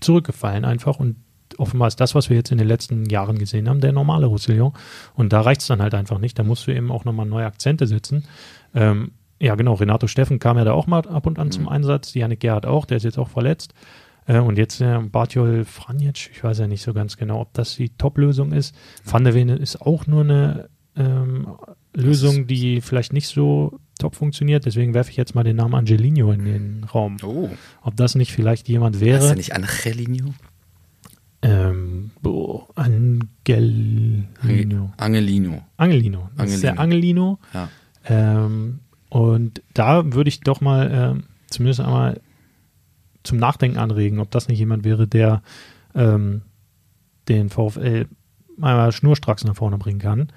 zurückgefallen 0.00 0.64
einfach 0.64 0.98
und 0.98 1.16
offenbar 1.58 1.88
ist 1.88 2.00
das, 2.00 2.14
was 2.14 2.30
wir 2.30 2.36
jetzt 2.36 2.50
in 2.52 2.58
den 2.58 2.68
letzten 2.68 3.08
Jahren 3.10 3.38
gesehen 3.38 3.68
haben, 3.68 3.80
der 3.80 3.92
normale 3.92 4.26
Roussillon. 4.26 4.72
Und 5.14 5.32
da 5.32 5.42
reicht 5.42 5.60
es 5.60 5.66
dann 5.66 5.82
halt 5.82 5.94
einfach 5.94 6.18
nicht. 6.18 6.38
Da 6.38 6.42
musst 6.42 6.66
du 6.66 6.74
eben 6.74 6.90
auch 6.90 7.04
nochmal 7.04 7.26
neue 7.26 7.44
Akzente 7.44 7.86
setzen. 7.86 8.24
Ähm, 8.74 9.12
ja, 9.38 9.54
genau. 9.54 9.74
Renato 9.74 10.06
Steffen 10.06 10.38
kam 10.38 10.58
ja 10.58 10.64
da 10.64 10.72
auch 10.72 10.86
mal 10.86 11.06
ab 11.06 11.26
und 11.26 11.38
an 11.38 11.48
mhm. 11.48 11.52
zum 11.52 11.68
Einsatz. 11.68 12.14
Janik 12.14 12.40
Gerhardt 12.40 12.66
auch, 12.66 12.86
der 12.86 12.98
ist 12.98 13.04
jetzt 13.04 13.18
auch 13.18 13.28
verletzt. 13.28 13.74
Äh, 14.26 14.38
und 14.38 14.58
jetzt 14.58 14.80
äh, 14.80 14.98
Bartjol 14.98 15.64
Franjic, 15.64 16.30
ich 16.32 16.44
weiß 16.44 16.58
ja 16.58 16.66
nicht 16.66 16.82
so 16.82 16.92
ganz 16.92 17.16
genau, 17.16 17.40
ob 17.40 17.52
das 17.54 17.76
die 17.76 17.90
Top-Lösung 17.90 18.52
ist. 18.52 18.74
Van 19.04 19.24
der 19.24 19.34
Vene 19.34 19.56
ist 19.56 19.80
auch 19.80 20.06
nur 20.06 20.22
eine 20.22 20.68
ähm, 20.96 21.48
Lösung, 21.94 22.46
die 22.46 22.80
vielleicht 22.80 23.12
nicht 23.12 23.28
so 23.28 23.80
top 23.98 24.16
funktioniert. 24.16 24.66
Deswegen 24.66 24.94
werfe 24.94 25.10
ich 25.10 25.16
jetzt 25.16 25.34
mal 25.34 25.44
den 25.44 25.56
Namen 25.56 25.74
Angelino 25.74 26.32
in 26.32 26.44
den 26.44 26.84
Raum. 26.84 27.16
Oh. 27.22 27.48
Ob 27.82 27.96
das 27.96 28.14
nicht 28.14 28.32
vielleicht 28.32 28.68
jemand 28.68 29.00
wäre. 29.00 29.18
Ist 29.18 29.30
er 29.30 29.36
nicht 29.36 29.54
Angelino? 29.54 30.34
Ähm, 31.42 32.10
boah, 32.20 32.68
Angelino. 32.74 34.24
Angelino. 34.96 35.62
Angelino. 35.76 36.30
Das 36.36 36.40
Angelino. 36.40 36.54
ist 36.54 36.62
der 36.62 36.78
Angelino. 36.78 37.38
Ja. 37.54 37.68
Ähm, 38.04 38.80
und 39.08 39.62
da 39.74 40.12
würde 40.12 40.28
ich 40.28 40.40
doch 40.40 40.60
mal 40.60 40.90
ähm, 40.92 41.24
zumindest 41.48 41.80
einmal 41.80 42.20
zum 43.22 43.38
Nachdenken 43.38 43.78
anregen, 43.78 44.18
ob 44.18 44.30
das 44.30 44.48
nicht 44.48 44.58
jemand 44.58 44.84
wäre, 44.84 45.06
der 45.06 45.42
ähm, 45.94 46.42
den 47.28 47.50
VfL 47.50 48.06
einmal 48.60 48.92
schnurstracks 48.92 49.44
nach 49.44 49.56
vorne 49.56 49.78
bringen 49.78 50.00
kann. 50.00 50.28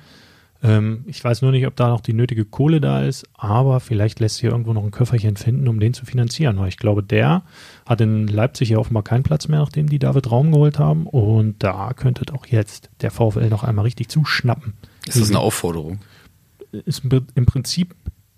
Ähm, 0.64 1.04
ich 1.08 1.22
weiß 1.22 1.42
nur 1.42 1.52
nicht, 1.52 1.68
ob 1.68 1.76
da 1.76 1.90
noch 1.90 2.00
die 2.00 2.14
nötige 2.14 2.46
Kohle 2.46 2.80
da 2.80 3.04
ist, 3.04 3.28
aber 3.34 3.82
vielleicht 3.82 4.20
lässt 4.20 4.38
sich 4.38 4.46
irgendwo 4.46 4.74
noch 4.74 4.84
ein 4.84 4.92
Köfferchen 4.92 5.36
finden, 5.36 5.68
um 5.68 5.80
den 5.80 5.94
zu 5.94 6.06
finanzieren. 6.06 6.58
Weil 6.58 6.70
ich 6.70 6.78
glaube, 6.78 7.04
der 7.04 7.44
hat 7.86 8.00
in 8.00 8.28
Leipzig 8.28 8.70
ja 8.70 8.78
offenbar 8.78 9.04
keinen 9.04 9.24
Platz 9.24 9.48
mehr, 9.50 9.60
nachdem 9.60 9.90
die 9.90 10.00
David 10.00 10.32
Raum 10.32 10.52
geholt 10.52 10.80
haben. 10.80 11.06
Und 11.06 11.62
da 11.62 11.92
könnte 11.94 12.34
auch 12.34 12.46
jetzt 12.46 12.90
der 13.02 13.12
VfL 13.12 13.50
noch 13.50 13.64
einmal 13.64 13.84
richtig 13.84 14.08
zuschnappen. 14.08 14.74
Ist 15.06 15.20
das 15.20 15.30
eine 15.30 15.40
Aufforderung? 15.40 16.00
Ist 16.72 17.04
im 17.36 17.46
Prinzip 17.46 17.94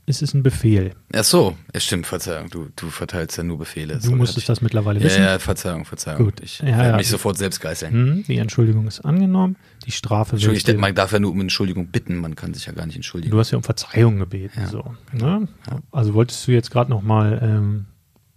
ist 0.07 0.21
es 0.21 0.33
ein 0.33 0.43
Befehl. 0.43 0.93
Ach 1.13 1.23
so, 1.23 1.57
es 1.73 1.83
stimmt, 1.83 2.05
Verzeihung, 2.05 2.49
du, 2.49 2.69
du 2.75 2.89
verteilst 2.89 3.37
ja 3.37 3.43
nur 3.43 3.57
Befehle. 3.57 3.99
Du 4.03 4.15
musstest 4.15 4.47
das 4.47 4.61
mittlerweile 4.61 5.01
wissen. 5.01 5.23
Ja, 5.23 5.31
ja, 5.31 5.39
Verzeihung, 5.39 5.85
Verzeihung. 5.85 6.25
Gut. 6.25 6.41
Ich 6.41 6.59
ja, 6.59 6.67
werde 6.67 6.89
ja. 6.89 6.97
mich 6.97 7.07
sofort 7.07 7.37
selbst 7.37 7.59
geißeln. 7.59 7.91
Hm, 7.91 8.23
die 8.27 8.37
Entschuldigung 8.37 8.87
ist 8.87 9.01
angenommen, 9.01 9.55
die 9.85 9.91
Strafe 9.91 10.33
wird... 10.33 10.43
Entschuldigung, 10.43 10.81
man 10.81 10.93
darf 10.93 11.11
ja 11.11 11.19
nur 11.19 11.31
um 11.31 11.41
Entschuldigung 11.41 11.87
bitten, 11.87 12.17
man 12.17 12.35
kann 12.35 12.53
sich 12.53 12.67
ja 12.67 12.73
gar 12.73 12.85
nicht 12.85 12.95
entschuldigen. 12.95 13.31
Du 13.31 13.39
hast 13.39 13.49
ja 13.51 13.57
um 13.57 13.63
Verzeihung 13.63 14.19
gebeten, 14.19 14.61
ja, 14.61 14.67
so. 14.67 14.95
Ne? 15.11 15.47
Also 15.91 16.13
wolltest 16.13 16.47
du 16.47 16.51
jetzt 16.51 16.69
gerade 16.69 16.91
nochmal 16.91 17.39
ähm, 17.41 17.85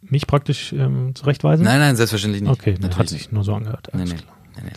mich 0.01 0.27
praktisch 0.27 0.73
ähm, 0.73 1.15
zurechtweisen? 1.15 1.67
Nein, 1.67 1.81
nein, 1.81 1.97
selbstverständlich 1.97 2.43
nicht. 2.43 2.51
Okay, 2.51 2.77
das 2.81 2.97
hat 2.97 3.09
sich 3.11 3.31
nur 3.31 3.45
so 3.45 3.55
angehört. 3.55 3.89
Nein, 3.93 4.09
nein, 4.09 4.23
nein, 4.57 4.65
nein. 4.65 4.75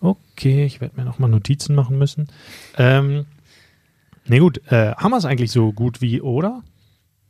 Okay, 0.00 0.64
ich 0.64 0.80
werde 0.80 0.96
mir 0.96 1.04
nochmal 1.04 1.30
Notizen 1.30 1.74
machen 1.74 1.98
müssen. 1.98 2.28
Ähm, 2.76 3.26
Nee, 4.28 4.38
gut, 4.38 4.60
äh, 4.70 4.92
haben 4.94 5.12
wir 5.12 5.18
es 5.18 5.24
eigentlich 5.24 5.52
so 5.52 5.72
gut 5.72 6.00
wie, 6.00 6.20
oder? 6.20 6.62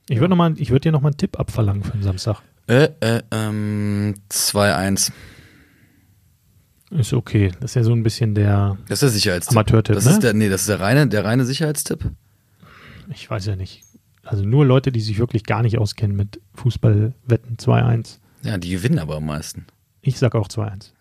Ich 0.09 0.21
würde 0.21 0.35
ja. 0.35 0.69
würd 0.69 0.85
dir 0.85 0.93
nochmal 0.93 1.11
einen 1.11 1.19
Tipp 1.19 1.39
abverlangen 1.39 1.83
für 1.83 1.93
den 1.93 2.03
Samstag. 2.03 2.41
Äh, 2.69 2.89
äh, 3.01 3.23
ähm, 3.31 4.15
2-1. 4.31 5.13
Ist 6.91 7.13
okay. 7.13 7.53
Das 7.61 7.73
ist 7.73 7.75
ja 7.75 7.83
so 7.83 7.93
ein 7.93 8.03
bisschen 8.03 8.35
der 8.35 8.79
Das 8.89 8.97
ist 8.97 9.03
der 9.03 9.09
Sicherheitstipp. 9.11 9.57
Amateurtipp, 9.57 9.95
das 9.97 10.05
ne? 10.05 10.11
Ist 10.13 10.23
der, 10.23 10.35
nee, 10.35 10.49
das 10.49 10.63
ist 10.63 10.69
der 10.69 10.81
reine, 10.81 11.07
der 11.09 11.25
reine 11.25 11.45
Sicherheitstipp. 11.45 12.11
ich 13.13 13.29
weiß 13.29 13.47
ja 13.47 13.57
nicht. 13.57 13.83
Also 14.23 14.45
nur 14.45 14.65
Leute, 14.65 14.91
die 14.91 15.01
sich 15.01 15.19
wirklich 15.19 15.45
gar 15.45 15.63
nicht 15.63 15.79
auskennen 15.79 16.17
mit 16.17 16.41
Fußballwetten 16.55 17.57
2-1. 17.57 18.19
Ja, 18.43 18.59
die 18.59 18.71
gewinnen 18.71 18.99
aber 18.99 19.17
am 19.17 19.27
meisten. 19.27 19.67
Ich 20.03 20.19
sag 20.19 20.35
auch 20.35 20.49
2-1. 20.49 20.93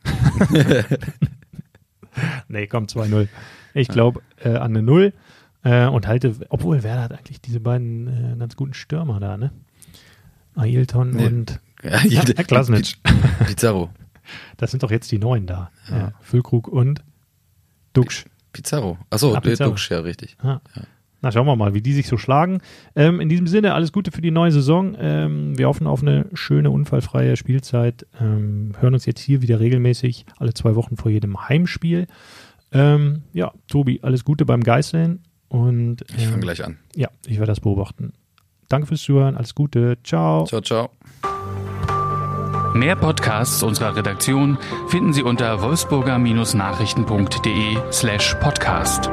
nee, 2.48 2.68
komm, 2.68 2.86
2-0. 2.86 3.28
Ich 3.74 3.88
glaube 3.88 4.22
äh, 4.38 4.50
an 4.50 4.72
eine 4.72 4.82
Null 4.82 5.14
äh, 5.66 5.88
und 5.88 6.08
halte, 6.08 6.34
obwohl 6.50 6.82
Werder 6.84 7.02
hat 7.02 7.12
eigentlich 7.14 7.42
diese 7.42 7.60
beiden 7.60 8.08
äh, 8.08 8.36
ganz 8.40 8.56
guten 8.56 8.74
Stürmer 8.74 9.20
da, 9.20 9.36
ne? 9.36 9.52
Ailton 10.56 11.10
Nee. 11.10 11.26
und 11.26 11.60
Ja, 11.84 12.00
ja, 12.06 12.22
Klasnitsch. 12.24 12.96
Pizarro. 13.46 13.90
Das 14.58 14.72
sind 14.72 14.82
doch 14.82 14.90
jetzt 14.90 15.12
die 15.12 15.20
neuen 15.20 15.46
da. 15.46 15.70
Ja. 15.88 16.12
Füllkrug 16.20 16.68
und 16.68 17.04
Duxch. 17.94 18.26
Pizarro. 18.54 18.98
Achso, 19.12 19.36
Ah, 19.36 19.40
Pizarro. 19.40 19.70
Duxch, 19.70 19.92
ja, 19.92 20.00
richtig. 20.00 20.36
Ja. 20.44 20.62
Na, 21.22 21.32
schauen 21.32 21.46
wir 21.46 21.56
mal, 21.56 21.76
wie 21.76 21.82
die 21.82 21.94
sich 21.94 22.08
so 22.08 22.18
schlagen. 22.18 22.62
Ähm, 22.96 23.20
in 23.20 23.30
diesem 23.30 23.46
Sinne, 23.46 23.76
alles 23.76 23.92
Gute 23.92 24.12
für 24.12 24.22
die 24.22 24.32
neue 24.32 24.52
Saison. 24.52 24.96
Ähm, 25.00 25.58
wir 25.60 25.68
hoffen 25.68 25.86
auf 25.86 26.02
eine 26.02 26.26
schöne, 26.34 26.72
unfallfreie 26.72 27.38
Spielzeit. 27.38 28.08
Ähm, 28.20 28.72
hören 28.80 28.96
uns 28.96 29.06
jetzt 29.06 29.22
hier 29.22 29.44
wieder 29.44 29.60
regelmäßig, 29.60 30.26
alle 30.38 30.56
zwei 30.56 30.74
Wochen 30.76 30.98
vor 30.98 31.12
jedem 31.12 31.48
Heimspiel. 31.48 32.08
Ähm, 32.72 33.22
ja, 33.32 33.52
Tobi, 33.68 34.00
alles 34.02 34.26
Gute 34.26 34.46
beim 34.46 34.64
Geißeln. 34.64 35.22
Und 35.56 35.98
Ich 36.16 36.24
ähm, 36.24 36.30
fange 36.32 36.42
gleich 36.42 36.64
an. 36.66 36.78
ja, 36.96 37.10
ich 37.26 37.38
werde 37.40 37.52
das 37.52 37.60
beobachten. 37.60 38.14
Danke 38.68 38.88
fürs 38.88 39.02
Zuhören, 39.04 39.38
alles 39.38 39.54
Gute, 39.56 39.98
ciao. 40.04 40.46
Ciao, 40.46 40.60
ciao. 40.62 40.90
Mehr 42.74 42.96
Podcasts 42.98 43.64
unserer 43.64 43.96
Redaktion 43.96 44.58
finden 44.90 45.14
Sie 45.14 45.24
unter 45.24 45.62
wolfsburger-nachrichten.de 45.62 47.78
slash 47.92 48.36
podcast. 48.42 49.10